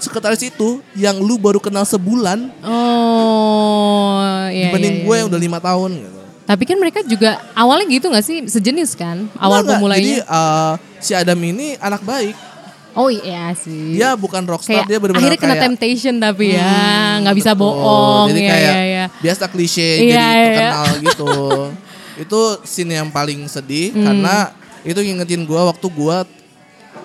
Sekretaris 0.00 0.42
itu 0.42 0.82
yang 0.96 1.14
lu 1.20 1.38
baru 1.38 1.62
kenal 1.62 1.84
sebulan 1.84 2.50
Oh 2.66 4.18
iya 4.50 4.72
dibanding 4.72 4.94
iya, 4.98 5.04
gue 5.04 5.12
iya. 5.14 5.20
yang 5.22 5.28
udah 5.30 5.40
lima 5.40 5.58
tahun 5.60 5.90
gitu. 5.94 6.21
Tapi 6.52 6.62
kan 6.62 6.76
mereka 6.76 7.00
juga 7.02 7.40
awalnya 7.52 7.88
gitu 7.88 8.06
gak 8.06 8.20
sih? 8.20 8.44
Sejenis 8.44 8.92
kan? 8.92 9.24
Awal 9.34 9.64
Enggak, 9.64 9.80
enggak. 9.80 9.96
Jadi 9.96 10.12
pemulainya. 10.12 10.16
eh, 10.20 10.72
si 10.98 11.12
Adam 11.12 11.40
ini 11.40 11.74
anak 11.78 12.02
baik. 12.02 12.36
oh 12.92 13.08
iya 13.08 13.56
sih. 13.56 13.96
Dia 13.96 14.12
bukan 14.14 14.44
rockstar, 14.44 14.84
kayak 14.84 14.84
dia 14.84 14.98
benar-benar 15.00 15.24
akhirnya 15.24 15.40
kena 15.40 15.54
kayak 15.54 15.64
temptation 15.64 16.14
tapi 16.18 16.44
ya 16.52 16.60
Hmm, 16.60 17.24
nggak 17.24 17.36
bisa 17.40 17.50
betul. 17.50 17.72
bohong 17.72 18.28
Jadi 18.28 18.36
ya 18.38 18.50
kayak 18.52 18.68
ya 18.68 18.82
ya. 18.84 19.04
biasa 19.18 19.44
klise 19.48 19.80
Iya, 19.80 19.96
jadi 19.96 20.12
iya. 20.12 20.44
terkenal 20.44 20.86
gitu. 21.00 21.32
Itu 22.28 22.40
scene 22.62 22.92
yang 22.92 23.08
paling 23.08 23.48
sedih 23.48 23.90
Hmm. 23.90 24.04
karena 24.04 24.36
itu 24.82 25.00
ngingetin 25.00 25.42
gua 25.42 25.62
waktu 25.66 25.86
gua 25.88 26.28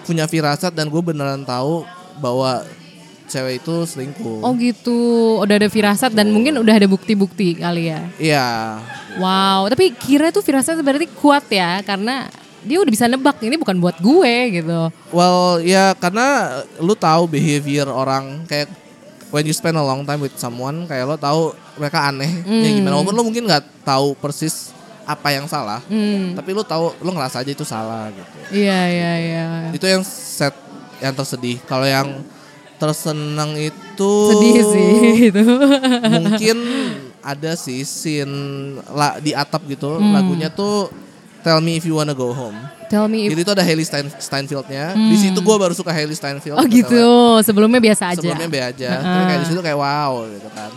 punya 0.03 0.25
firasat 0.25 0.71
dan 0.71 0.87
gue 0.87 0.99
beneran 0.99 1.43
tahu 1.43 1.87
bahwa 2.17 2.67
cewek 3.27 3.59
itu 3.59 3.75
selingkuh. 3.83 4.39
Oh 4.39 4.55
gitu, 4.55 4.99
udah 5.37 5.55
ada 5.55 5.67
firasat 5.67 6.11
dan 6.11 6.31
mungkin 6.31 6.57
udah 6.57 6.73
ada 6.73 6.87
bukti-bukti 6.87 7.55
kali 7.55 7.91
ya. 7.91 8.01
Iya. 8.17 8.47
Wow, 9.17 9.67
tapi 9.67 9.91
kira 9.91 10.29
tuh 10.29 10.41
firasat 10.41 10.79
berarti 10.79 11.05
kuat 11.11 11.45
ya 11.47 11.79
karena 11.81 12.27
dia 12.61 12.77
udah 12.77 12.89
bisa 12.89 13.05
nebak 13.05 13.39
ini 13.41 13.55
bukan 13.55 13.77
buat 13.77 13.97
gue 13.97 14.33
gitu. 14.55 14.91
Well, 15.09 15.59
ya 15.59 15.91
karena 15.93 16.49
lu 16.77 16.93
tahu 16.93 17.27
behavior 17.27 17.85
orang 17.85 18.43
kayak 18.45 18.67
when 19.27 19.43
you 19.43 19.51
spend 19.51 19.75
a 19.75 19.81
long 19.81 20.03
time 20.03 20.19
with 20.19 20.35
someone 20.35 20.83
kayak 20.83 21.03
lo 21.03 21.15
tahu 21.15 21.51
mereka 21.75 22.07
aneh 22.07 22.31
ya 22.41 22.47
Hmm. 22.63 22.75
gimana 22.75 22.95
walaupun 22.95 23.11
lo 23.13 23.23
mungkin 23.23 23.43
nggak 23.43 23.83
tahu 23.83 24.15
persis 24.15 24.71
apa 25.03 25.31
yang 25.31 25.43
salah 25.45 25.83
Hmm. 25.83 26.31
tapi 26.31 26.51
lo 26.51 26.63
tahu 26.63 26.95
lo 26.97 27.11
ngerasa 27.11 27.39
aja 27.39 27.51
itu 27.51 27.63
salah 27.63 28.07
gitu 28.07 28.37
Iya 28.55 28.79
iya 28.87 29.11
iya. 29.17 29.45
itu 29.69 29.83
yang 29.83 29.99
set 30.01 30.55
yang 30.97 31.11
tersedih 31.11 31.59
kalau 31.61 31.83
yang 31.83 32.23
tersenang 32.77 33.53
itu 33.55 34.13
Sedih 34.29 34.55
sih 34.63 34.89
itu. 35.27 35.41
mungkin 36.15 36.57
ada 37.19 37.51
sih 37.53 37.81
scene 37.81 38.31
la, 38.87 39.17
di 39.17 39.31
atap 39.31 39.65
gitu 39.65 39.97
Hmm. 39.97 40.13
lagunya 40.13 40.47
tuh 40.47 40.87
Tell 41.39 41.57
Me 41.57 41.75
If 41.75 41.83
You 41.83 41.95
Wanna 41.95 42.11
Go 42.11 42.29
Home 42.29 42.55
Tell 42.87 43.03
me 43.05 43.25
if 43.25 43.29
jadi 43.29 43.41
itu 43.41 43.51
ada 43.51 43.61
Hailey 43.61 43.83
Stein, 43.83 44.07
Steinfeldnya 44.09 44.95
di 44.95 45.15
situ 45.15 45.35
gue 45.35 45.55
baru 45.57 45.71
suka 45.71 45.89
Hailey 45.89 46.13
Steinfeld 46.13 46.55
Oh 46.55 46.61
pertama. 46.61 46.71
gitu, 46.73 47.03
sebelumnya 47.41 47.81
biasa 47.81 48.03
aja. 48.09 48.17
sebelumnya 48.17 48.47
be 48.47 48.59
aja 48.61 48.89
Heeh. 48.89 49.03
tapi 49.03 49.23
kayak 49.25 49.39
di 49.39 49.47
situ 49.47 49.59
kayak 49.59 49.75
wow 49.75 50.23
gitu 50.25 50.49
kan 50.49 50.71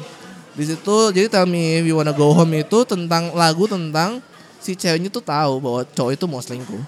di 0.51 0.65
situ 0.67 0.97
jadi 1.13 1.27
Tell 1.29 1.47
Me 1.47 1.79
If 1.79 1.85
You 1.85 1.97
Wanna 1.97 2.11
Go 2.11 2.33
Home 2.33 2.51
itu 2.57 2.79
tentang 2.83 3.31
lagu 3.31 3.65
tentang 3.65 4.19
si 4.59 4.75
ceweknya 4.75 5.09
tuh 5.09 5.23
tahu 5.23 5.57
bahwa 5.57 5.81
cowok 5.87 6.13
itu 6.13 6.25
mau 6.25 6.39
selingkuh 6.39 6.83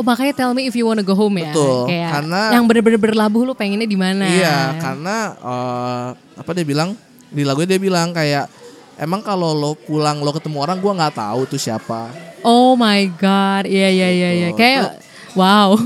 Oh 0.00 0.04
makanya 0.08 0.32
tell 0.32 0.56
me 0.56 0.64
if 0.64 0.72
you 0.72 0.88
wanna 0.88 1.04
go 1.04 1.12
home 1.12 1.36
ya. 1.36 1.52
Betul, 1.52 1.92
Kayak 1.92 2.08
karena- 2.08 2.48
yang 2.56 2.64
bener-bener 2.64 2.96
berlabuh 2.96 3.44
lu 3.44 3.52
pengennya 3.52 3.84
di 3.84 4.00
mana? 4.00 4.24
Iya, 4.24 4.80
karena 4.80 5.16
eh, 5.36 6.08
apa 6.40 6.50
dia 6.56 6.64
bilang 6.64 6.96
di 7.28 7.44
lagunya 7.44 7.76
dia 7.76 7.80
bilang 7.84 8.16
kayak 8.16 8.48
emang 8.96 9.20
kalau 9.20 9.52
lo 9.52 9.76
pulang 9.76 10.24
lo 10.24 10.32
ketemu 10.32 10.56
orang 10.56 10.80
gua 10.80 10.96
nggak 10.96 11.20
tahu 11.20 11.44
tuh 11.44 11.60
siapa. 11.60 12.08
Oh 12.40 12.72
my 12.72 13.12
god, 13.20 13.68
iya 13.68 13.92
iya 13.92 14.08
iya 14.08 14.30
iya. 14.32 14.48
Gitu. 14.48 14.56
Kayak 14.56 15.04
wow. 15.36 15.76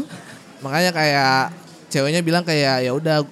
Makanya 0.63 0.95
kayak 0.95 1.39
ceweknya 1.91 2.23
bilang 2.23 2.47
kayak 2.47 2.87
ya 2.87 2.95
udah 2.95 3.27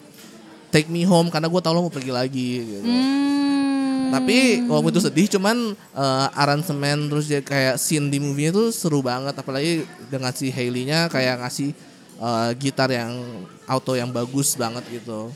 take 0.68 0.90
me 0.90 1.06
home 1.06 1.30
karena 1.30 1.46
gua 1.46 1.62
tahu 1.62 1.78
lo 1.78 1.86
mau 1.86 1.94
pergi 1.94 2.10
lagi 2.10 2.48
gitu. 2.58 2.82
Hmm. 2.82 3.30
Tapi 4.12 4.69
walaupun 4.69 4.92
itu 4.92 5.00
sedih 5.00 5.26
cuman 5.33 5.57
eh, 5.73 6.26
aransemen 6.37 7.09
terus 7.09 7.26
dia 7.26 7.40
kayak 7.40 7.81
scene 7.81 8.12
di 8.12 8.21
movie 8.21 8.52
itu 8.52 8.69
seru 8.69 9.00
banget 9.00 9.33
apalagi 9.33 9.88
dengan 10.12 10.31
si 10.37 10.52
Hailey-nya 10.52 11.09
kayak 11.09 11.40
ngasih 11.40 11.73
eh, 12.21 12.50
gitar 12.61 12.92
yang 12.92 13.16
auto 13.64 13.97
yang 13.97 14.12
bagus 14.12 14.52
banget 14.54 14.85
gitu. 14.92 15.33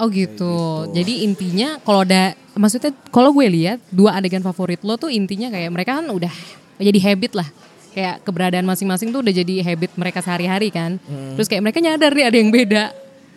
Oh 0.00 0.08
gitu. 0.08 0.32
gitu. 0.32 0.56
Jadi 0.96 1.28
intinya 1.28 1.76
kalau 1.84 2.08
ada 2.08 2.32
maksudnya 2.56 2.94
kalau 3.12 3.36
gue 3.36 3.46
lihat 3.52 3.78
dua 3.92 4.16
adegan 4.16 4.40
favorit 4.40 4.80
lo 4.80 4.96
tuh 4.96 5.12
intinya 5.12 5.52
kayak 5.52 5.68
mereka 5.68 6.00
kan 6.00 6.08
udah 6.08 6.32
jadi 6.80 6.98
habit 7.12 7.36
lah. 7.36 7.48
Kayak 7.90 8.22
keberadaan 8.22 8.64
masing-masing 8.64 9.10
tuh 9.10 9.20
udah 9.20 9.34
jadi 9.34 9.66
habit 9.66 9.92
mereka 10.00 10.24
sehari-hari 10.24 10.72
kan. 10.72 10.96
Hmm. 11.04 11.36
Terus 11.36 11.50
kayak 11.50 11.62
mereka 11.68 11.84
nyadar 11.84 12.14
nih 12.16 12.26
ada 12.30 12.36
yang 12.38 12.50
beda. 12.54 12.84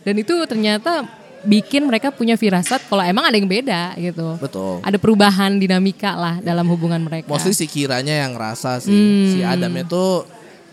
Dan 0.07 0.15
itu 0.19 0.35
ternyata 0.47 1.03
bikin 1.43 1.83
mereka 1.85 2.09
punya 2.09 2.39
firasat 2.39 2.87
kalau 2.87 3.03
emang 3.03 3.27
ada 3.27 3.35
yang 3.35 3.47
beda 3.47 3.93
gitu. 3.99 4.39
Betul. 4.39 4.79
Ada 4.81 4.97
perubahan 4.97 5.59
dinamika 5.59 6.15
lah 6.15 6.39
dalam 6.39 6.65
hubungan 6.71 6.99
mereka. 7.03 7.27
Mostly 7.27 7.53
si 7.53 7.67
Kiranya 7.67 8.25
yang 8.27 8.35
ngerasa 8.35 8.79
sih. 8.83 8.91
Hmm. 8.91 9.27
Si 9.31 9.39
Adamnya 9.43 9.83
tuh 9.83 10.23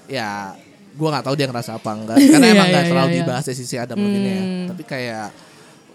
ya 0.07 0.55
gua 0.95 1.19
nggak 1.19 1.25
tahu 1.27 1.35
dia 1.35 1.47
ngerasa 1.51 1.77
apa 1.77 1.91
enggak. 1.93 2.17
Karena 2.33 2.47
Iya, 2.47 2.55
emang 2.55 2.69
nggak 2.71 2.85
iya, 2.87 2.91
terlalu 2.91 3.11
iya. 3.11 3.19
dibahas 3.23 3.45
ya 3.47 3.55
sisi 3.55 3.77
Adam 3.77 3.99
Levine 3.99 4.31
ya. 4.31 4.41
Hmm. 4.41 4.67
Tapi 4.73 4.83
kayak 4.87 5.29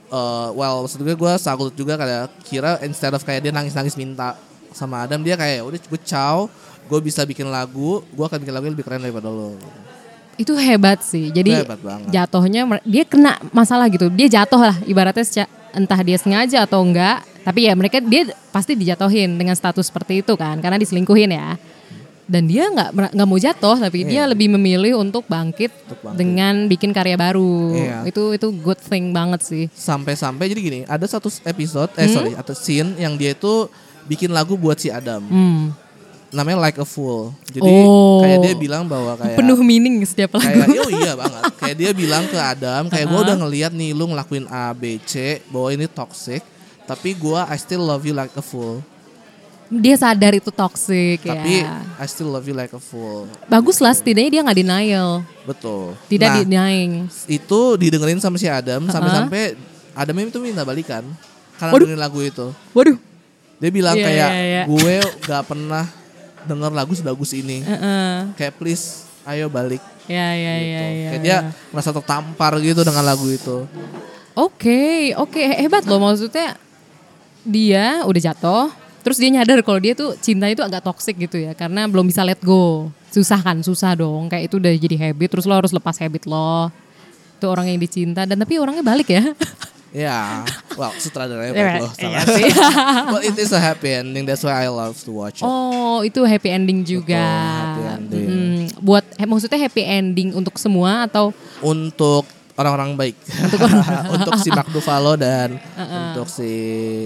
eh 0.05 0.47
well 0.53 0.85
maksud 0.85 1.01
gue 1.01 1.15
gue 1.17 1.33
salut 1.41 1.73
juga 1.73 1.97
kayak 1.97 2.29
kira 2.45 2.77
instead 2.85 3.09
of 3.09 3.25
kayak 3.25 3.41
dia 3.41 3.49
nangis-nangis 3.49 3.97
minta 3.97 4.37
sama 4.69 5.01
Adam 5.01 5.17
dia 5.25 5.33
kayak 5.33 5.65
udah 5.65 5.79
gue 5.81 6.01
ciao 6.05 6.45
gue 6.85 6.99
bisa 7.01 7.25
bikin 7.25 7.49
lagu 7.49 8.05
gue 8.05 8.25
akan 8.25 8.37
bikin 8.37 8.53
lagu 8.53 8.69
yang 8.69 8.75
lebih 8.77 8.85
keren 8.85 9.01
daripada 9.01 9.33
lo 9.33 9.57
Itu 10.35 10.53
hebat 10.53 10.99
sih. 10.99 11.29
Jadi 11.29 11.51
Hebat 11.55 11.79
jatuhnya 12.07 12.61
dia 12.83 13.03
kena 13.03 13.39
masalah 13.49 13.87
gitu. 13.87 14.07
Dia 14.09 14.27
jatuh 14.33 14.59
lah 14.61 14.75
ibaratnya 14.83 15.23
seca- 15.23 15.51
entah 15.71 15.99
dia 15.99 16.15
sengaja 16.15 16.63
atau 16.63 16.81
enggak. 16.81 17.23
Tapi 17.41 17.65
ya 17.65 17.73
mereka 17.73 17.99
dia 17.99 18.25
pasti 18.49 18.73
dijatuhin 18.73 19.35
dengan 19.35 19.53
status 19.53 19.85
seperti 19.85 20.19
itu 20.19 20.33
kan 20.33 20.57
karena 20.57 20.75
diselingkuhin 20.75 21.29
ya. 21.29 21.55
Dan 22.25 22.49
dia 22.49 22.65
nggak 22.65 23.13
nggak 23.13 23.27
mau 23.29 23.37
jatuh 23.37 23.77
tapi 23.77 24.01
dia 24.03 24.25
lebih 24.25 24.49
memilih 24.49 24.97
untuk 24.97 25.23
bangkit, 25.23 25.69
Iya. 25.69 25.81
Untuk 25.85 25.99
bangkit. 26.01 26.17
dengan 26.17 26.53
bikin 26.65 26.89
karya 26.89 27.13
baru. 27.15 27.55
Iya. 27.71 27.97
Itu 28.03 28.33
itu 28.33 28.47
good 28.55 28.81
thing 28.81 29.13
banget 29.13 29.39
sih. 29.39 29.63
sampai-sampai 29.69 30.49
jadi 30.49 30.57
gini 30.59 30.79
ada 30.83 31.05
satu 31.05 31.29
episode 31.43 31.93
Hmm? 31.93 32.01
eh 32.01 32.09
sorry 32.09 32.33
atau 32.33 32.51
scene 32.51 32.97
yang 32.97 33.13
dia 33.13 33.31
itu 33.31 33.69
bikin 34.05 34.29
lagu 34.29 34.53
buat 34.55 34.75
si 34.75 34.89
Adam 34.89 35.21
Hmm. 35.21 35.69
Namanya 36.35 36.59
Like 36.61 36.77
a 36.77 36.85
Fool 36.85 37.31
jadi 37.47 37.63
Oh. 37.63 38.19
kayak 38.19 38.37
dia 38.43 38.53
bilang 38.53 38.83
bahwa 38.83 39.15
kayak 39.15 39.39
Penuh 39.39 39.59
meaning 39.59 40.03
setiap 40.03 40.35
lagu. 40.35 40.43
kayak 40.45 40.67
oh 40.77 40.91
iya 40.91 41.13
banget 41.15 41.41
kayak 41.55 41.75
dia 41.75 41.91
bilang 41.91 42.27
ke 42.27 42.35
Adam 42.35 42.91
kayak 42.91 43.07
gue 43.07 43.19
udah 43.23 43.35
ngeliat 43.39 43.71
nih 43.71 43.95
lu 43.95 44.05
ngelakuin 44.05 44.45
A 44.47 44.69
B 44.71 44.99
C 45.01 45.39
bahwa 45.47 45.71
ini 45.71 45.87
toxic 45.87 46.43
tapi 46.83 47.15
gue 47.15 47.39
I 47.39 47.55
still 47.55 47.81
love 47.81 48.03
you 48.03 48.11
like 48.11 48.35
a 48.35 48.43
fool 48.43 48.83
dia 49.65 49.97
sadar 49.97 50.29
itu 50.31 50.53
toxic 50.53 51.25
Tapi 51.25 51.65
ya. 51.65 51.81
I 51.97 52.05
still 52.05 52.29
love 52.29 52.45
you 52.45 52.53
like 52.53 52.69
a 52.69 52.77
fool. 52.77 53.25
Bagus 53.49 53.81
lah 53.81 53.97
setidaknya 53.97 54.29
dia 54.29 54.41
nggak 54.45 54.59
denial. 54.61 55.25
Betul. 55.41 55.97
Tidak 56.05 56.29
Nah, 56.29 56.37
denying. 56.37 57.09
itu 57.25 57.59
didengerin 57.73 58.21
sama 58.21 58.37
si 58.37 58.45
Adam 58.45 58.85
sampai-sampai 58.85 59.57
Adam 59.97 60.21
itu 60.21 60.37
minta 60.37 60.61
balikan 60.61 61.01
karena 61.57 61.71
Waduh. 61.73 61.81
dengerin 61.81 61.97
lagu 61.97 62.19
itu. 62.21 62.47
Waduh. 62.77 62.97
Dia 63.57 63.71
bilang 63.73 63.97
Iya, 63.97 64.05
kayak 64.05 64.29
iya, 64.29 64.43
iya. 64.45 64.63
gue 64.69 64.95
gak 65.25 65.43
pernah 65.49 65.89
denger 66.45 66.71
lagu 66.71 66.93
sebagus 66.93 67.33
ini. 67.33 67.65
Heeh. 67.65 68.33
Kayak 68.37 68.53
please 68.61 69.05
ayo 69.25 69.49
balik. 69.49 69.81
Ya 70.05 70.37
ya 70.37 70.53
ya 70.53 70.55
gitu. 70.61 70.69
ya. 70.69 71.09
Kayak 71.09 71.17
ya. 71.17 71.25
dia 71.25 71.37
merasa 71.73 71.89
tertampar 71.91 72.53
gitu 72.61 72.81
dengan 72.85 73.03
lagu 73.03 73.25
itu. 73.29 73.65
Oke, 74.35 75.15
oke 75.15 75.39
hebat 75.39 75.87
loh 75.87 75.97
maksudnya 75.97 76.59
dia 77.45 78.03
udah 78.03 78.21
jatuh, 78.33 78.67
terus 78.99 79.15
dia 79.15 79.31
nyadar 79.31 79.63
kalau 79.63 79.79
dia 79.79 79.95
tuh 79.95 80.17
cinta 80.19 80.49
itu 80.51 80.59
agak 80.59 80.83
toxic 80.83 81.15
gitu 81.15 81.39
ya, 81.39 81.55
karena 81.55 81.87
belum 81.87 82.09
bisa 82.09 82.25
let 82.25 82.41
go. 82.43 82.91
Susah 83.13 83.39
kan, 83.39 83.63
susah 83.63 83.95
dong. 83.95 84.27
Kayak 84.27 84.51
itu 84.51 84.55
udah 84.59 84.73
jadi 84.75 84.97
habit, 85.07 85.29
terus 85.31 85.45
lo 85.47 85.55
harus 85.55 85.71
lepas 85.71 85.95
habit 86.03 86.27
lo. 86.27 86.67
Itu 87.39 87.47
orang 87.47 87.71
yang 87.71 87.79
dicinta 87.79 88.27
dan 88.27 88.35
tapi 88.35 88.59
orangnya 88.59 88.83
balik 88.83 89.07
ya. 89.07 89.23
Ya, 89.95 90.43
well 90.75 90.91
sutradaranya 90.99 91.55
Iya, 91.55 91.67
iya 91.79 91.91
salah. 91.95 92.23
sih. 92.27 92.51
But 93.15 93.21
it 93.23 93.39
is 93.39 93.55
a 93.55 93.61
happy 93.63 93.95
ending. 93.95 94.27
That's 94.27 94.43
why 94.43 94.51
I 94.51 94.67
love 94.67 94.99
to 95.07 95.11
watch 95.15 95.39
it. 95.39 95.47
Oh, 95.47 96.03
itu 96.03 96.19
happy 96.27 96.51
ending 96.51 96.83
juga. 96.83 97.15
happy 97.15 97.81
ending. 97.95 98.27
Mm, 98.27 98.59
buat 98.83 99.07
maksudnya 99.15 99.55
happy 99.55 99.87
ending 99.87 100.35
untuk 100.35 100.59
semua 100.59 101.07
atau 101.07 101.31
Untuk 101.63 102.27
orang-orang 102.59 102.99
baik. 102.99 103.15
Untuk, 104.11 104.35
si 104.43 104.51
Mark 104.51 104.67
Ruffalo 104.67 105.15
dan 105.15 105.55
untuk 106.11 106.27
si 106.27 106.51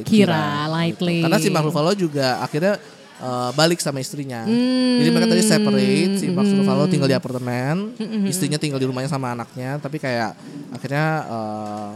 Kira, 0.02 0.66
gitu. 0.66 0.74
Lightly. 0.74 1.22
Karena 1.30 1.38
si 1.38 1.50
Mark 1.54 1.70
Ruffalo 1.70 1.94
juga 1.94 2.42
akhirnya 2.42 2.82
uh, 3.22 3.54
balik 3.54 3.78
sama 3.82 4.02
istrinya. 4.02 4.50
Hmm, 4.50 4.98
Jadi 4.98 5.10
mereka 5.14 5.30
tadi 5.30 5.44
separate, 5.46 6.14
si 6.18 6.26
Mark 6.34 6.50
Ruffalo 6.50 6.90
tinggal 6.90 7.06
di 7.06 7.14
apartemen, 7.14 7.94
istrinya 8.26 8.58
tinggal 8.58 8.82
di 8.82 8.90
rumahnya 8.90 9.14
sama 9.14 9.38
anaknya, 9.38 9.78
tapi 9.78 10.02
kayak 10.02 10.34
akhirnya 10.74 11.06
uh, 11.30 11.94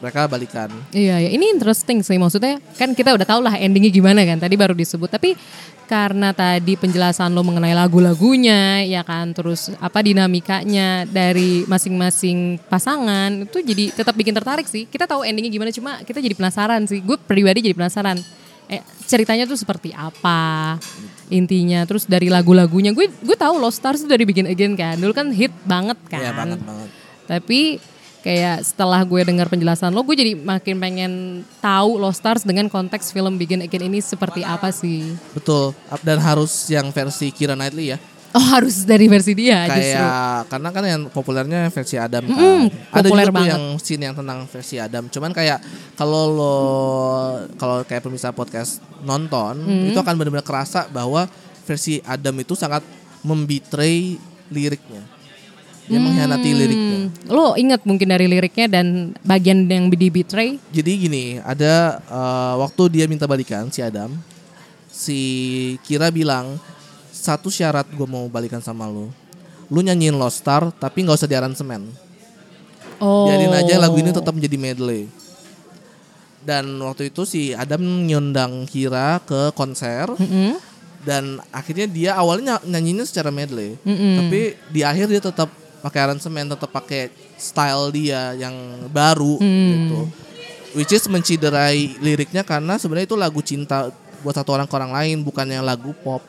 mereka 0.00 0.26
balikan. 0.26 0.68
Iya, 0.90 1.20
ya. 1.20 1.30
ini 1.30 1.52
interesting 1.52 2.00
sih. 2.00 2.16
Maksudnya 2.16 2.56
kan 2.80 2.96
kita 2.96 3.12
udah 3.12 3.28
tahu 3.28 3.40
lah 3.44 3.54
endingnya 3.60 3.92
gimana 3.92 4.24
kan. 4.24 4.40
Tadi 4.40 4.56
baru 4.56 4.72
disebut. 4.72 5.12
Tapi 5.12 5.36
karena 5.84 6.30
tadi 6.30 6.78
penjelasan 6.78 7.34
lo 7.34 7.42
mengenai 7.42 7.74
lagu-lagunya, 7.74 8.86
ya 8.86 9.02
kan, 9.02 9.34
terus 9.34 9.74
apa 9.82 10.06
dinamikanya 10.06 11.02
dari 11.02 11.66
masing-masing 11.66 12.62
pasangan 12.70 13.42
itu 13.42 13.58
jadi 13.58 13.90
tetap 13.90 14.14
bikin 14.14 14.30
tertarik 14.30 14.70
sih. 14.70 14.86
Kita 14.86 15.10
tahu 15.10 15.26
endingnya 15.26 15.50
gimana, 15.50 15.74
cuma 15.74 15.98
kita 16.06 16.22
jadi 16.22 16.38
penasaran 16.38 16.86
sih. 16.86 17.02
Gue 17.02 17.18
pribadi 17.18 17.66
jadi 17.66 17.74
penasaran. 17.74 18.22
Eh, 18.70 18.78
ceritanya 19.02 19.50
tuh 19.50 19.58
seperti 19.58 19.90
apa 19.90 20.78
intinya 21.26 21.82
terus 21.82 22.06
dari 22.06 22.30
lagu-lagunya 22.30 22.94
gue 22.94 23.10
gue 23.10 23.34
tahu 23.34 23.58
Lost 23.58 23.82
Stars 23.82 23.98
itu 23.98 24.06
dari 24.06 24.22
Begin 24.22 24.46
Again 24.46 24.78
kan 24.78 24.94
dulu 24.94 25.10
kan 25.10 25.34
hit 25.34 25.50
banget 25.66 25.98
kan 26.06 26.22
Iya 26.22 26.30
banget 26.38 26.62
banget. 26.62 26.88
tapi 27.26 27.82
kayak 28.20 28.62
setelah 28.62 29.00
gue 29.00 29.20
dengar 29.22 29.46
penjelasan 29.46 29.90
lo, 29.90 30.00
gue 30.00 30.14
jadi 30.14 30.32
makin 30.34 30.76
pengen 30.76 31.12
tahu 31.58 31.96
Lost 31.96 32.20
Stars 32.20 32.42
dengan 32.42 32.66
konteks 32.66 33.08
film 33.08 33.34
Begin 33.34 33.60
Again 33.60 33.86
ini 33.86 33.98
seperti 33.98 34.40
apa 34.40 34.68
sih? 34.70 35.16
Betul. 35.32 35.72
Dan 36.00 36.18
harus 36.18 36.52
yang 36.66 36.88
versi 36.88 37.28
Kira 37.30 37.52
Knightley 37.52 37.92
ya. 37.92 37.98
Oh 38.30 38.46
harus 38.46 38.86
dari 38.86 39.10
versi 39.10 39.34
dia 39.34 39.66
justru. 39.66 39.90
kayak 39.90 40.14
karena 40.46 40.68
kan 40.70 40.84
yang 40.86 41.02
populernya 41.10 41.66
versi 41.66 41.98
Adam 41.98 42.22
kan. 42.22 42.38
Mm-mm, 42.38 42.62
Ada 42.88 43.02
populer 43.02 43.26
juga 43.26 43.34
banget. 43.34 43.50
yang 43.50 43.64
scene 43.76 44.02
yang 44.06 44.14
tentang 44.14 44.38
versi 44.46 44.76
Adam. 44.78 45.04
Cuman 45.10 45.34
kayak 45.34 45.58
kalau 45.98 46.24
lo 46.30 46.54
kalau 47.58 47.82
kayak 47.82 48.06
pemirsa 48.06 48.30
podcast 48.30 48.78
nonton 49.02 49.58
Mm. 49.58 49.90
itu 49.90 49.98
akan 49.98 50.14
benar-benar 50.14 50.46
kerasa 50.46 50.86
bahwa 50.86 51.26
versi 51.66 51.98
Adam 52.06 52.38
itu 52.38 52.54
sangat 52.54 52.86
membetray 53.20 54.14
liriknya. 54.46 55.02
Dia 55.90 55.98
mengkhianati 55.98 56.50
liriknya. 56.54 56.98
Hmm, 57.02 57.08
lo 57.26 57.58
ingat 57.58 57.82
mungkin 57.82 58.14
dari 58.14 58.30
liriknya 58.30 58.70
dan 58.70 59.10
bagian 59.26 59.66
yang 59.66 59.90
di 59.90 60.06
betray? 60.06 60.62
Jadi 60.70 60.92
gini, 61.10 61.24
ada 61.42 61.98
eh, 61.98 62.54
waktu 62.62 62.82
dia 62.94 63.04
minta 63.10 63.26
balikan 63.26 63.66
si 63.74 63.82
Adam, 63.82 64.14
si 64.86 65.18
Kira 65.82 66.14
bilang 66.14 66.54
satu 67.10 67.50
syarat 67.50 67.90
gue 67.90 68.06
mau 68.06 68.30
balikan 68.30 68.62
sama 68.62 68.86
lu, 68.86 69.10
lu 69.66 69.80
nyanyiin 69.82 70.14
Lost 70.14 70.46
Star 70.46 70.70
tapi 70.70 71.02
nggak 71.02 71.18
usah 71.18 71.26
di 71.26 71.34
aransemen. 71.34 71.90
Oh. 73.02 73.26
Biarin 73.26 73.50
aja 73.50 73.74
lagu 73.82 73.98
ini 73.98 74.14
tetap 74.14 74.30
menjadi 74.30 74.56
medley. 74.56 75.10
Dan 76.40 76.80
waktu 76.80 77.12
itu 77.12 77.28
si 77.28 77.52
Adam 77.52 77.82
nyundang 77.82 78.64
Kira 78.64 79.20
ke 79.26 79.52
konser 79.52 80.08
Mm-mm. 80.16 80.56
dan 81.04 81.36
akhirnya 81.52 81.84
dia 81.84 82.10
awalnya 82.16 82.56
ny- 82.64 82.78
nyanyinya 82.78 83.04
secara 83.04 83.28
medley, 83.28 83.76
Mm-mm. 83.84 84.14
tapi 84.24 84.40
di 84.72 84.80
akhir 84.80 85.12
dia 85.12 85.20
tetap 85.20 85.52
pakai 85.80 86.00
aransemen, 86.04 86.52
tetap 86.52 86.70
pakai 86.70 87.08
style 87.36 87.90
dia 87.90 88.36
yang 88.36 88.52
baru 88.88 89.40
Hmm. 89.40 89.68
gitu. 89.72 90.00
Which 90.70 90.92
is 90.94 91.02
menciderai 91.10 91.98
liriknya 91.98 92.46
karena 92.46 92.78
sebenarnya 92.78 93.10
itu 93.10 93.18
lagu 93.18 93.40
cinta 93.42 93.90
buat 94.20 94.36
satu 94.36 94.54
orang 94.54 94.68
ke 94.68 94.74
orang 94.76 94.92
lain, 94.94 95.24
bukannya 95.24 95.58
lagu 95.58 95.90
pop 96.04 96.22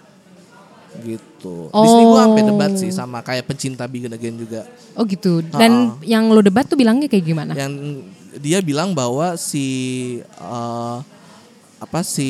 gitu. 0.99 1.71
Di 1.71 1.87
sini 1.87 2.03
gue 2.03 2.19
sampai 2.19 2.43
debat 2.43 2.71
sih 2.75 2.91
sama 2.91 3.23
kayak 3.23 3.47
pencinta 3.47 3.87
Begin 3.87 4.11
Again 4.11 4.35
juga. 4.35 4.67
Oh 4.95 5.07
gitu. 5.07 5.39
Dan 5.39 5.95
yang 6.03 6.27
lo 6.27 6.43
debat 6.43 6.67
tuh 6.67 6.75
bilangnya 6.75 7.07
kayak 7.07 7.25
gimana? 7.25 7.51
yang 7.55 8.03
dia 8.39 8.63
bilang 8.63 8.95
bahwa 8.95 9.35
si 9.35 9.65
eh, 10.23 10.97
apa 11.81 11.99
si 12.05 12.29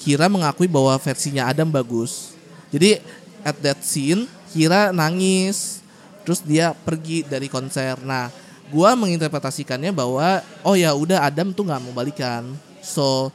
Kira 0.00 0.26
mengakui 0.28 0.66
bahwa 0.68 0.96
versinya 0.98 1.48
Adam 1.48 1.68
bagus. 1.68 2.32
Jadi 2.72 3.00
at 3.44 3.56
that 3.60 3.80
scene 3.84 4.24
Kira 4.48 4.88
nangis, 4.90 5.84
terus 6.28 6.44
dia 6.44 6.76
pergi 6.76 7.24
dari 7.24 7.48
konser. 7.48 7.96
Nah, 8.04 8.28
gua 8.68 8.92
menginterpretasikannya 8.92 9.96
bahwa 9.96 10.44
oh 10.60 10.76
ya 10.76 10.92
udah 10.92 11.24
Adam 11.24 11.56
tuh 11.56 11.64
nggak 11.64 11.88
mau 11.88 11.96
balikan, 11.96 12.44
so 12.84 13.32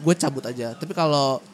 gue 0.00 0.14
cabut 0.16 0.40
aja. 0.48 0.72
Tapi 0.72 0.96
kalau 0.96 1.44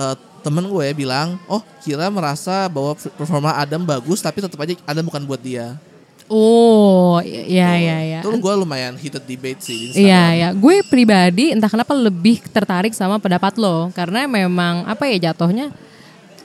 eh, 0.00 0.16
temen 0.40 0.64
gue 0.64 0.86
bilang, 0.96 1.36
oh 1.44 1.60
Kira 1.84 2.08
merasa 2.08 2.64
bahwa 2.72 2.96
performa 2.96 3.52
Adam 3.60 3.84
bagus, 3.84 4.24
tapi 4.24 4.40
tetap 4.40 4.56
aja 4.56 4.72
Adam 4.88 5.04
bukan 5.04 5.28
buat 5.28 5.44
dia. 5.44 5.76
Oh, 6.24 7.20
iya 7.20 7.76
iya 7.76 7.96
iya. 8.00 8.20
Itu 8.24 8.32
gue 8.40 8.54
lumayan 8.56 8.96
heated 8.96 9.28
debate 9.28 9.60
sih 9.60 9.76
di 9.76 9.84
Instagram. 9.92 10.08
Iya 10.08 10.24
ya, 10.32 10.48
gue 10.56 10.76
pribadi 10.88 11.52
entah 11.52 11.68
kenapa 11.68 11.92
lebih 11.92 12.40
tertarik 12.48 12.96
sama 12.96 13.20
pendapat 13.20 13.60
lo 13.60 13.92
karena 13.92 14.24
memang 14.24 14.88
apa 14.88 15.04
ya 15.04 15.28
jatuhnya 15.30 15.68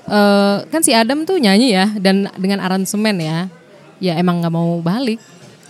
eh 0.10 0.58
kan 0.68 0.82
si 0.84 0.92
Adam 0.92 1.24
tuh 1.24 1.38
nyanyi 1.40 1.72
ya 1.72 1.86
dan 1.96 2.28
dengan 2.36 2.60
aransemen 2.60 3.24
ya, 3.24 3.48
ya 4.00 4.16
emang 4.16 4.40
nggak 4.40 4.52
mau 4.52 4.80
balik. 4.80 5.20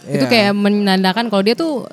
Itu 0.05 0.25
Iya. 0.25 0.31
kayak 0.31 0.53
menandakan 0.53 1.27
kalau 1.27 1.43
dia 1.43 1.53
tuh 1.53 1.85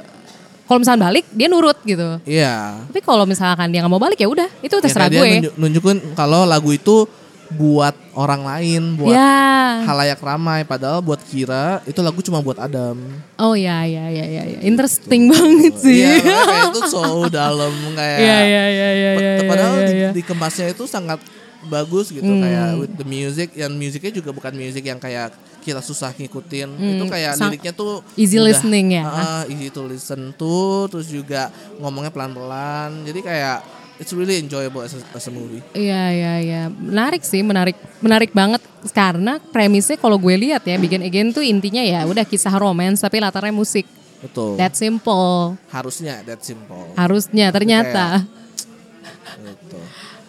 kalau 0.64 0.79
misalnya 0.79 1.07
balik 1.07 1.25
dia 1.31 1.46
nurut 1.46 1.79
gitu. 1.83 2.18
Iya. 2.22 2.81
Tapi 2.87 3.01
kalau 3.01 3.25
misalkan 3.25 3.68
dia 3.68 3.81
nggak 3.81 3.92
mau 3.92 4.01
balik 4.01 4.16
ya 4.16 4.27
udah 4.27 4.49
itu 4.61 4.72
Ya, 4.72 4.81
terserah 4.81 5.07
kayak 5.07 5.14
gue. 5.14 5.27
Dia 5.27 5.35
nunjuk- 5.42 5.57
nunjukin 5.57 5.96
kalau 6.14 6.42
lagu 6.42 6.70
itu 6.70 7.07
buat 7.46 7.94
orang 8.12 8.42
lain, 8.42 8.99
buat 8.99 9.14
Ya. 9.14 9.79
halayak 9.87 10.18
ramai. 10.18 10.66
Padahal 10.66 10.99
buat 10.99 11.22
Kira 11.22 11.79
itu 11.83 12.03
lagu 12.03 12.18
cuma 12.18 12.42
buat 12.42 12.59
Adam. 12.59 12.99
Oh 13.38 13.55
ya 13.55 13.87
ya 13.87 14.11
ya 14.11 14.25
ya, 14.27 14.42
ya. 14.42 14.59
interesting 14.62 15.31
banget 15.31 15.79
sih. 15.79 15.94
Iya, 15.94 16.27
kayak 16.42 16.64
itu 16.68 16.81
so 16.90 17.03
dalam 17.31 17.70
kayak. 17.94 18.18
Iya 18.18 18.38
iya 18.42 18.64
iya 18.66 18.88
iya 18.90 19.11
iya. 19.14 19.31
Padahal 19.46 19.75
iya, 19.77 19.87
di, 19.87 19.94
iya. 19.94 20.11
dikemasnya 20.11 20.75
itu 20.75 20.85
sangat 20.85 21.22
bagus 21.66 22.09
gitu 22.09 22.24
Hmm. 22.24 22.40
kayak 22.40 22.66
with 22.76 22.94
the 22.94 23.05
music 23.05 23.48
yang 23.52 23.70
musiknya 23.70 24.12
juga 24.12 24.31
bukan 24.31 24.52
musik 24.52 24.83
yang 24.83 24.96
kayak 24.96 25.31
kita 25.61 25.79
susah 25.79 26.11
ngikutin 26.12 26.68
itu 26.72 27.05
kayak 27.05 27.33
Hmm, 27.33 27.40
sang- 27.40 27.50
liriknya 27.50 27.72
tuh 27.72 28.00
easy 28.14 28.37
udah, 28.37 28.46
listening 28.48 28.87
ya. 28.92 29.02
ah, 29.02 29.42
easy 29.46 29.66
to 29.68 29.83
listen 29.83 30.31
to 30.33 30.57
terus 30.87 31.07
juga 31.07 31.50
ngomongnya 31.76 32.09
pelan-pelan 32.09 33.02
jadi 33.02 33.20
kayak 33.20 33.59
it's 33.96 34.12
really 34.12 34.37
enjoyable 34.37 34.79
as 34.79 34.92
a, 34.92 35.02
as 35.11 35.24
a 35.24 35.33
movie 35.33 35.59
Iya 35.72 36.02
iya 36.12 36.33
iya, 36.38 36.62
menarik 36.68 37.20
sih, 37.20 37.40
menarik 37.40 37.74
menarik 37.98 38.31
banget 38.31 38.62
karena 38.88 39.42
premisnya 39.42 39.96
kalau 39.96 40.14
gue 40.16 40.37
lihat 40.37 40.62
ya, 40.62 40.76
Begin 40.76 41.02
Again 41.02 41.33
tuh 41.33 41.42
intinya 41.42 41.81
ya 41.81 42.05
udah 42.05 42.22
kisah 42.22 42.55
romance 42.55 43.00
tapi 43.00 43.18
latarnya 43.18 43.50
musik. 43.50 43.88
betul 44.16 44.55
That 44.55 44.72
simple. 44.72 45.59
harusnya 45.68 46.22
that 46.22 46.40
simple 46.40 46.94
Harusnya 46.94 47.50
ternyata. 47.50 48.22
gitu. 48.22 48.45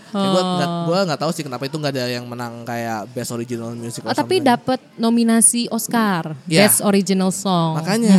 Ya, 0.09 0.23
gue 0.25 0.41
nggak 0.41 0.69
gua 0.83 0.99
nggak 1.03 1.19
tahu 1.19 1.31
sih 1.31 1.41
kenapa 1.41 1.63
itu 1.63 1.75
nggak 1.75 1.91
ada 1.91 2.05
yang 2.07 2.23
menang 2.23 2.63
kayak 2.63 3.09
best 3.09 3.29
original 3.29 3.71
music 3.71 4.01
Oh, 4.01 4.11
tapi 4.11 4.39
dapat 4.39 4.79
nominasi 4.95 5.67
Oscar 5.67 6.31
Iya. 6.45 6.63
Best 6.63 6.79
Original 6.79 7.29
Song. 7.29 7.75
makanya 7.75 8.15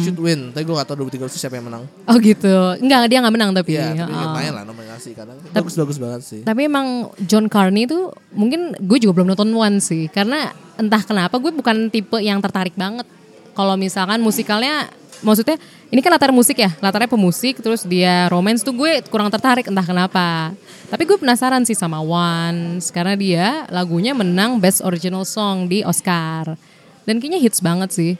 should 0.00 0.16
win 0.16 0.50
tapi 0.50 0.62
gue 0.62 0.72
nggak 0.72 0.86
tahu 0.86 0.96
2013 1.04 1.28
siapa 1.36 1.54
yang 1.54 1.66
menang 1.66 1.84
Oh 2.04 2.16
gitu. 2.16 2.54
Enggak, 2.78 3.06
dia 3.06 3.18
nggak 3.18 3.34
menang 3.34 3.50
tapi. 3.52 3.70
Iya, 3.74 3.92
tapi 3.96 4.12
Oh. 4.12 4.22
lumayan 4.24 4.52
lah 4.54 4.64
nominasi 4.64 5.10
karena 5.12 5.34
bagus-bagus 5.50 5.96
banget 5.96 6.20
sih. 6.22 6.40
Tapi 6.40 6.60
emang 6.64 6.86
John 7.20 7.46
Carney 7.46 7.84
tuh 7.84 8.08
mungkin 8.30 8.72
gue 8.74 8.98
juga 8.98 9.12
belum 9.16 9.28
nonton 9.28 9.50
One 9.50 9.78
sih. 9.78 10.08
Karena 10.08 10.48
entah 10.74 11.00
kenapa 11.00 11.36
gue 11.36 11.50
bukan 11.50 11.88
tipe 11.88 12.16
yang 12.16 12.38
tertarik 12.38 12.72
banget. 12.74 13.04
Kalau 13.52 13.74
misalkan 13.74 14.20
musikalnya 14.20 14.88
maksudnya 15.20 15.56
ini 15.86 16.00
kan 16.02 16.10
latar 16.10 16.34
musik 16.34 16.58
ya, 16.58 16.74
latarnya 16.82 17.06
pemusik 17.06 17.62
terus 17.62 17.86
dia 17.86 18.26
romance 18.26 18.66
tuh 18.66 18.74
gue 18.74 18.98
kurang 19.06 19.30
tertarik 19.30 19.70
entah 19.70 19.86
kenapa. 19.86 20.50
Tapi 20.86 21.02
gue 21.06 21.18
penasaran 21.18 21.62
sih 21.62 21.78
sama 21.78 22.02
Once 22.02 22.90
karena 22.90 23.14
dia 23.14 23.46
lagunya 23.70 24.10
menang 24.14 24.58
Best 24.58 24.82
Original 24.82 25.22
Song 25.22 25.70
di 25.70 25.86
Oscar. 25.86 26.58
Dan 27.06 27.22
kayaknya 27.22 27.38
hits 27.38 27.62
banget 27.62 27.90
sih. 27.94 28.12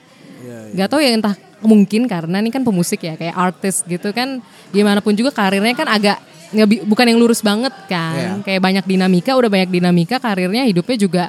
Gak 0.79 0.94
tau 0.94 1.02
ya 1.02 1.11
entah 1.11 1.35
mungkin 1.64 2.07
karena 2.07 2.38
ini 2.38 2.55
kan 2.55 2.62
pemusik 2.62 3.02
ya 3.02 3.18
kayak 3.18 3.35
artis 3.35 3.83
gitu 3.83 4.12
kan 4.12 4.38
gimana 4.70 5.00
pun 5.00 5.16
juga 5.16 5.33
karirnya 5.33 5.72
kan 5.72 5.88
agak 5.88 6.20
nggak 6.52 6.87
bukan 6.87 7.07
yang 7.11 7.18
lurus 7.18 7.40
banget 7.42 7.72
kan 7.90 8.14
Iya. 8.14 8.31
kayak 8.44 8.61
banyak 8.62 8.85
dinamika 8.87 9.35
udah 9.35 9.50
banyak 9.50 9.70
dinamika 9.72 10.16
karirnya 10.22 10.62
hidupnya 10.68 10.96
juga 11.00 11.24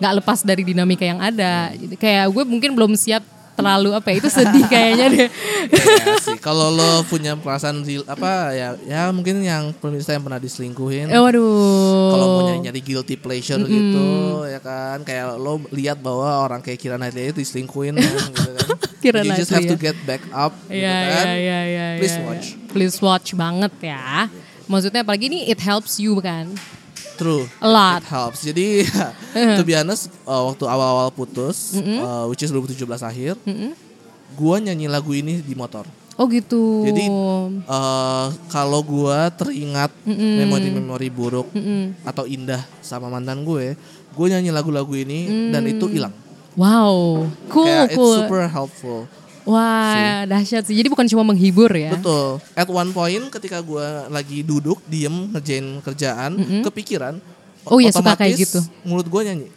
nggak 0.00 0.12
lepas 0.22 0.40
dari 0.46 0.62
dinamika 0.64 1.04
yang 1.04 1.20
ada 1.20 1.74
jadi 1.74 1.94
kayak 2.00 2.24
gue 2.32 2.44
mungkin 2.48 2.70
belum 2.72 2.92
siap 2.96 3.20
terlalu 3.54 3.90
apa 3.94 4.10
ya 4.10 4.16
itu 4.18 4.28
sedih 4.28 4.64
kayaknya 4.66 5.06
deh 5.10 5.28
Iya 5.64 6.14
sih. 6.20 6.36
Kalau 6.38 6.68
lo 6.74 7.02
punya 7.06 7.38
perasaan 7.38 7.80
apa 8.04 8.52
ya 8.52 8.68
ya 8.84 9.08
mungkin 9.10 9.40
yang 9.40 9.70
pemirsa 9.74 10.12
yang 10.14 10.22
pernah 10.22 10.42
diselingkuhin. 10.42 11.08
eh 11.08 11.20
waduh 11.20 12.10
Kalau 12.12 12.26
mau 12.28 12.42
nyari-nyari 12.46 12.80
guilty 12.82 13.14
pleasure 13.16 13.62
gitu 13.62 14.06
ya 14.44 14.58
kan 14.58 15.00
kayak 15.02 15.38
lo 15.38 15.62
lihat 15.70 15.98
bahwa 15.98 16.44
orang 16.44 16.60
kayak 16.60 16.78
Kira 16.78 16.96
Knightley 16.98 17.30
itu 17.30 17.40
diselingkuhin 17.40 17.94
kan, 17.96 18.04
gitu 18.34 18.50
kan. 18.54 18.68
You 19.04 19.36
just 19.36 19.52
have 19.52 19.68
to 19.68 19.76
get 19.76 19.96
back 20.08 20.24
up 20.32 20.56
gitu 20.64 20.80
Iya 20.80 20.96
kan. 21.12 21.24
iya 21.28 21.34
iya 21.36 21.58
iya. 21.68 21.86
Please 22.00 22.16
iya, 22.16 22.24
watch. 22.24 22.46
iya. 22.48 22.68
Please 22.72 22.96
watch 23.04 23.28
banget 23.36 23.72
ya. 23.84 24.32
Maksudnya 24.64 25.04
apalagi 25.04 25.28
ini 25.28 25.44
it 25.44 25.60
helps 25.60 26.00
you 26.00 26.16
kan. 26.24 26.48
True. 27.14 27.46
A 27.58 27.68
lot. 27.68 28.02
It 28.02 28.08
helps. 28.08 28.40
Jadi 28.42 28.82
to 29.58 29.62
be 29.62 29.72
honest 29.72 30.10
uh, 30.22 30.50
waktu 30.50 30.64
awal-awal 30.64 31.10
putus 31.10 31.78
uh, 31.78 32.26
which 32.26 32.42
is 32.42 32.50
2017 32.50 32.82
akhir, 33.00 33.34
gua 34.32 34.56
nyanyi 34.58 34.86
lagu 34.86 35.10
ini 35.10 35.38
di 35.38 35.54
motor. 35.54 35.86
Oh 36.14 36.26
gitu. 36.26 36.86
Jadi 36.86 37.10
uh, 37.66 38.30
kalau 38.46 38.82
gua 38.82 39.30
teringat 39.30 39.90
memori-memori 40.06 41.08
buruk 41.08 41.50
atau 42.02 42.22
indah 42.24 42.62
sama 42.78 43.06
mantan 43.06 43.42
gue, 43.42 43.74
gue 44.10 44.26
nyanyi 44.26 44.50
lagu-lagu 44.50 44.94
ini 44.94 45.50
dan 45.50 45.66
itu 45.66 45.90
hilang. 45.90 46.14
wow, 46.54 47.26
cool 47.50 47.66
Kayak 47.66 47.98
cool. 47.98 48.14
it's 48.14 48.22
super 48.22 48.42
helpful. 48.46 49.00
Wah, 49.44 50.24
dahsyat 50.24 50.64
sih. 50.64 50.76
Jadi 50.76 50.88
bukan 50.88 51.04
cuma 51.04 51.20
menghibur 51.20 51.68
ya. 51.68 51.92
Betul. 51.92 52.40
At 52.56 52.68
one 52.68 52.90
point 52.96 53.24
ketika 53.28 53.60
gua 53.60 54.08
lagi 54.08 54.40
duduk 54.40 54.80
diem 54.88 55.32
ngerjain 55.32 55.84
kerjaan, 55.84 56.32
kepikiran. 56.64 57.20
Oh 57.64 57.80
iya, 57.80 57.92
suka 57.92 58.12
kayak 58.16 58.36
otomatis 58.36 58.40
gitu. 58.44 58.60
Mulut 58.84 59.08
gue 59.08 59.20
nyanyi. 59.24 59.48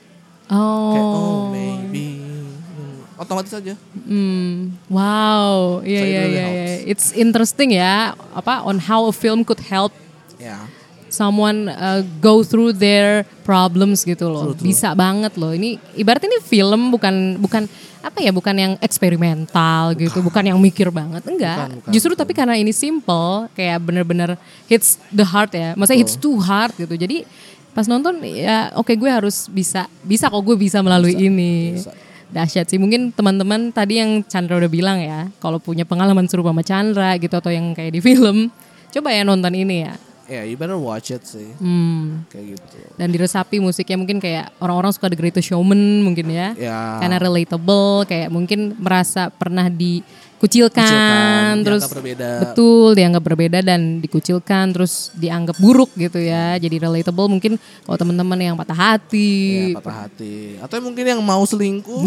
Oh. 0.48 0.92
Kayak 0.96 1.08
oh 1.08 1.40
maybe. 1.52 2.08
Hmm, 2.24 2.98
Otomatis 3.20 3.52
aja. 3.52 3.76
Hmm, 4.08 4.72
wow, 4.88 5.84
iya 5.84 6.04
iya 6.08 6.24
iya. 6.24 6.46
iya. 6.48 6.76
It's 6.88 7.12
interesting 7.12 7.76
ya, 7.76 8.16
apa 8.32 8.64
on 8.64 8.80
how 8.80 9.08
a 9.08 9.14
film 9.16 9.44
could 9.44 9.60
help 9.60 9.92
Ya. 10.38 10.70
Someone 11.18 11.66
uh, 11.74 12.06
go 12.22 12.46
through 12.46 12.78
their 12.78 13.26
problems 13.42 14.06
gitu 14.06 14.30
loh. 14.30 14.54
True, 14.54 14.56
true. 14.62 14.68
Bisa 14.70 14.94
banget 14.94 15.34
loh. 15.34 15.50
Ini 15.50 15.82
ibarat 15.98 16.22
ini 16.30 16.38
film 16.46 16.94
bukan 16.94 17.42
bukan 17.42 17.66
apa 18.06 18.22
ya, 18.22 18.30
bukan 18.30 18.56
yang 18.56 18.74
eksperimental 18.78 19.98
gitu, 19.98 20.22
bukan 20.22 20.54
yang 20.54 20.62
mikir 20.62 20.94
banget. 20.94 21.26
Enggak. 21.26 21.58
Bukan, 21.58 21.72
bukan, 21.82 21.92
Justru 21.92 22.14
bukan. 22.14 22.22
tapi 22.22 22.32
karena 22.38 22.56
ini 22.56 22.70
simple, 22.70 23.50
kayak 23.58 23.82
bener-bener 23.82 24.38
hits 24.70 25.02
the 25.10 25.26
heart 25.26 25.58
ya. 25.58 25.74
Maksudnya 25.74 26.00
hits 26.06 26.16
too 26.16 26.38
hard 26.38 26.78
gitu. 26.78 26.94
Jadi 26.94 27.26
pas 27.74 27.86
nonton 27.86 28.26
ya 28.26 28.74
oke 28.74 28.90
gue 28.98 29.06
harus 29.06 29.46
bisa 29.54 29.86
bisa 30.02 30.34
kok 30.34 30.42
gue 30.42 30.56
bisa 30.56 30.86
melalui 30.86 31.18
ini. 31.18 31.82
bisa. 31.82 31.92
Dahsyat 32.28 32.68
sih. 32.68 32.76
Mungkin 32.76 33.16
teman-teman 33.16 33.72
tadi 33.72 34.04
yang 34.04 34.20
Chandra 34.28 34.60
udah 34.60 34.68
bilang 34.68 35.00
ya, 35.00 35.32
kalau 35.40 35.64
punya 35.64 35.88
pengalaman 35.88 36.28
serupa 36.28 36.52
sama 36.52 36.60
Chandra 36.60 37.16
gitu 37.16 37.32
atau 37.40 37.48
yang 37.48 37.72
kayak 37.72 37.96
di 37.96 38.04
film, 38.04 38.52
coba 38.92 39.16
ya 39.16 39.24
nonton 39.24 39.56
ini 39.56 39.88
ya. 39.88 39.96
Ya, 40.28 40.44
you 40.44 40.60
better 40.60 40.76
watch 40.76 41.08
it 41.10 41.24
sih. 41.24 41.56
Hmm. 41.56 42.28
Kayak 42.28 42.60
gitu. 42.60 42.78
Dan 43.00 43.08
diresapi 43.16 43.64
musiknya 43.64 43.96
mungkin 43.96 44.20
kayak 44.20 44.52
orang-orang 44.60 44.92
suka 44.92 45.08
The 45.08 45.16
Greatest 45.16 45.48
Showman 45.48 46.04
mungkin 46.04 46.28
ya. 46.28 46.52
Ya. 46.60 47.00
Karena 47.00 47.16
relatable, 47.16 48.04
kayak 48.04 48.28
mungkin 48.28 48.76
merasa 48.76 49.32
pernah 49.32 49.72
dikucilkan, 49.72 50.84
Kucilkan, 50.84 51.54
terus 51.66 51.84
berbeda. 51.88 52.30
betul 52.44 52.94
dianggap 52.94 53.24
berbeda 53.24 53.60
dan 53.64 54.04
dikucilkan, 54.04 54.76
terus 54.76 55.10
dianggap 55.16 55.56
buruk 55.58 55.96
gitu 55.96 56.20
ya. 56.20 56.60
Jadi 56.60 56.76
relatable 56.76 57.32
mungkin 57.32 57.56
kalau 57.88 57.98
teman-teman 57.98 58.52
yang 58.52 58.56
patah 58.60 58.76
hati. 58.76 59.72
Ya, 59.74 59.80
patah 59.80 59.96
hati. 60.06 60.60
Atau 60.60 60.84
mungkin 60.84 61.08
yang 61.08 61.24
mau 61.24 61.42
selingkuh 61.48 62.04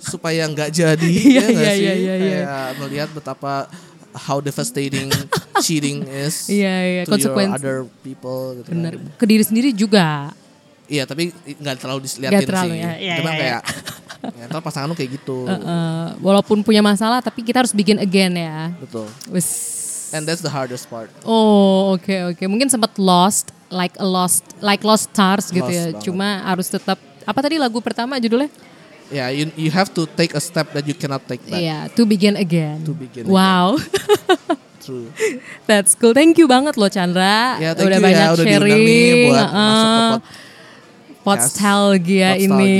supaya 0.00 0.46
nggak 0.48 0.70
jadi 0.70 1.12
Iya, 1.34 1.42
ya 1.42 1.46
nggak 1.50 1.66
iya, 1.66 1.72
sih? 1.74 1.82
iya, 1.82 1.94
iya, 1.98 2.14
iya. 2.16 2.38
Kayak 2.46 2.70
melihat 2.80 3.08
betapa 3.10 3.66
how 4.12 4.38
devastating 4.38 5.08
cheating 5.64 6.02
is 6.04 6.46
Iya, 6.46 6.74
iya, 6.82 7.02
to 7.04 7.14
your 7.14 7.36
other 7.48 7.78
people 8.00 8.56
gitu 8.56 8.68
Bener. 8.70 8.96
kan. 8.96 9.16
Ke 9.16 9.24
diri 9.24 9.42
sendiri 9.42 9.70
juga. 9.70 10.32
Iya, 10.84 11.06
tapi 11.06 11.30
nggak 11.30 11.76
terlalu 11.78 12.02
dilihatin 12.02 12.34
Nggak 12.34 12.48
terlalu 12.48 12.72
sih. 12.72 12.80
ya. 12.80 12.92
Iya, 12.98 13.14
Cuma 13.22 13.30
iya, 13.30 13.38
kayak 13.38 13.60
ya, 14.20 14.44
ntar 14.46 14.60
pasangan 14.60 14.86
lu 14.86 14.94
kayak 14.94 15.10
gitu. 15.16 15.46
Eh, 15.46 16.08
walaupun 16.18 16.60
punya 16.60 16.82
masalah, 16.82 17.22
tapi 17.22 17.40
kita 17.40 17.62
harus 17.62 17.70
begin 17.70 17.96
again 17.96 18.34
ya. 18.34 18.74
Betul. 18.76 19.06
Wes. 19.30 19.48
And 20.10 20.26
that's 20.26 20.42
the 20.42 20.50
hardest 20.50 20.90
part. 20.90 21.06
Oh 21.22 21.94
oke 21.94 22.10
oke 22.34 22.42
mungkin 22.44 22.66
sempat 22.66 22.98
lost 22.98 23.54
like 23.70 23.94
a 23.96 24.04
lost 24.04 24.42
like 24.58 24.82
lost 24.82 25.06
stars 25.06 25.48
gitu 25.48 25.62
Lost 25.62 25.70
ya. 25.70 25.84
banget. 25.94 26.02
Cuma 26.02 26.42
harus 26.42 26.66
tetap 26.66 26.98
apa 27.22 27.38
tadi 27.38 27.62
lagu 27.62 27.78
pertama 27.78 28.18
judulnya? 28.18 28.50
Ya, 29.10 29.26
you, 29.34 29.50
you 29.58 29.70
have 29.74 29.90
to 29.90 30.06
take 30.14 30.38
a 30.38 30.42
step 30.42 30.70
that 30.70 30.86
you 30.86 30.94
cannot 30.94 31.26
take 31.26 31.42
back. 31.50 31.58
Iya, 31.58 31.90
to 31.98 32.06
begin 32.06 32.38
again. 32.38 32.86
To 32.86 32.94
begin 32.94 33.26
wow. 33.26 33.74
True. 34.86 35.12
That's 35.68 35.92
cool. 35.98 36.16
Thank 36.16 36.40
you 36.40 36.48
banget 36.48 36.78
loh 36.78 36.88
Chandra. 36.88 37.58
Ya, 37.60 37.76
thank 37.76 37.90
udah 37.90 37.98
you 38.00 38.06
banyak 38.06 38.26
ya 38.26 38.32
udah 38.32 38.46
sharing. 38.46 38.82
nih 38.86 39.10
buat 39.28 39.36
Heeh. 39.36 39.52
masuk 39.52 40.00
ke 40.00 40.18
Podstalgia 41.20 42.28
Podstalgia, 42.32 42.40
ini. 42.48 42.74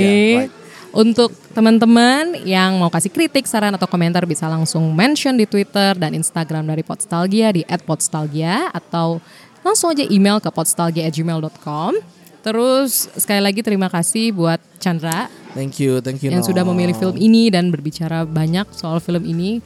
right. 0.47 0.53
Untuk 0.91 1.31
teman-teman 1.55 2.35
yang 2.43 2.75
mau 2.75 2.91
kasih 2.91 3.07
kritik, 3.07 3.47
saran 3.47 3.71
atau 3.71 3.87
komentar 3.87 4.27
bisa 4.27 4.51
langsung 4.51 4.91
mention 4.91 5.39
di 5.39 5.47
Twitter 5.47 5.95
dan 5.95 6.11
Instagram 6.11 6.67
dari 6.67 6.83
Podstalgia 6.83 7.55
di 7.55 7.63
@podstalgia 7.63 8.67
atau 8.75 9.23
langsung 9.63 9.95
aja 9.95 10.03
email 10.11 10.43
ke 10.43 10.51
podstalgia@gmail.com. 10.51 11.95
Terus 12.41 13.09
sekali 13.15 13.41
lagi 13.41 13.61
terima 13.61 13.85
kasih 13.87 14.33
buat 14.33 14.57
Chandra 14.81 15.29
Thank 15.51 15.83
you, 15.83 15.99
thank 15.99 16.23
you. 16.23 16.31
yang 16.31 16.41
sudah 16.41 16.63
Nom. 16.63 16.71
memilih 16.73 16.95
film 16.95 17.15
ini 17.19 17.51
dan 17.51 17.69
berbicara 17.69 18.23
banyak 18.23 18.71
soal 18.71 19.03
film 19.03 19.27
ini. 19.27 19.59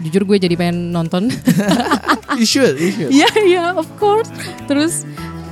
Jujur 0.00 0.24
gue 0.24 0.38
jadi 0.40 0.54
pengen 0.56 0.94
nonton. 0.94 1.28
You 2.32 2.48
should, 2.48 2.80
you 2.80 2.88
should. 2.96 3.12
Iya, 3.12 3.28
iya, 3.44 3.64
of 3.76 3.84
course. 4.00 4.32
Terus 4.64 5.04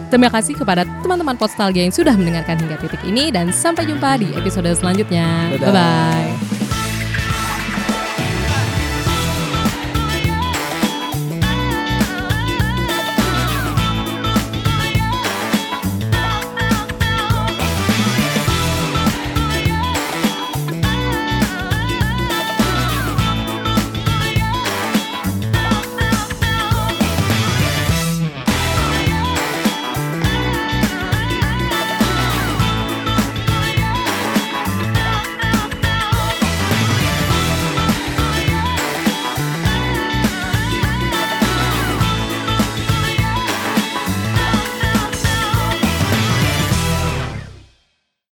terima 0.08 0.32
kasih 0.32 0.56
kepada 0.56 0.88
teman-teman 1.04 1.36
Postalgia 1.36 1.84
yang 1.84 1.92
sudah 1.92 2.16
mendengarkan 2.16 2.56
hingga 2.56 2.80
titik 2.80 3.04
ini 3.04 3.28
dan 3.28 3.52
sampai 3.52 3.84
jumpa 3.84 4.16
di 4.16 4.32
episode 4.32 4.72
selanjutnya. 4.72 5.52
Dadah. 5.60 5.68
Bye 5.68 5.76
bye. 5.76 6.49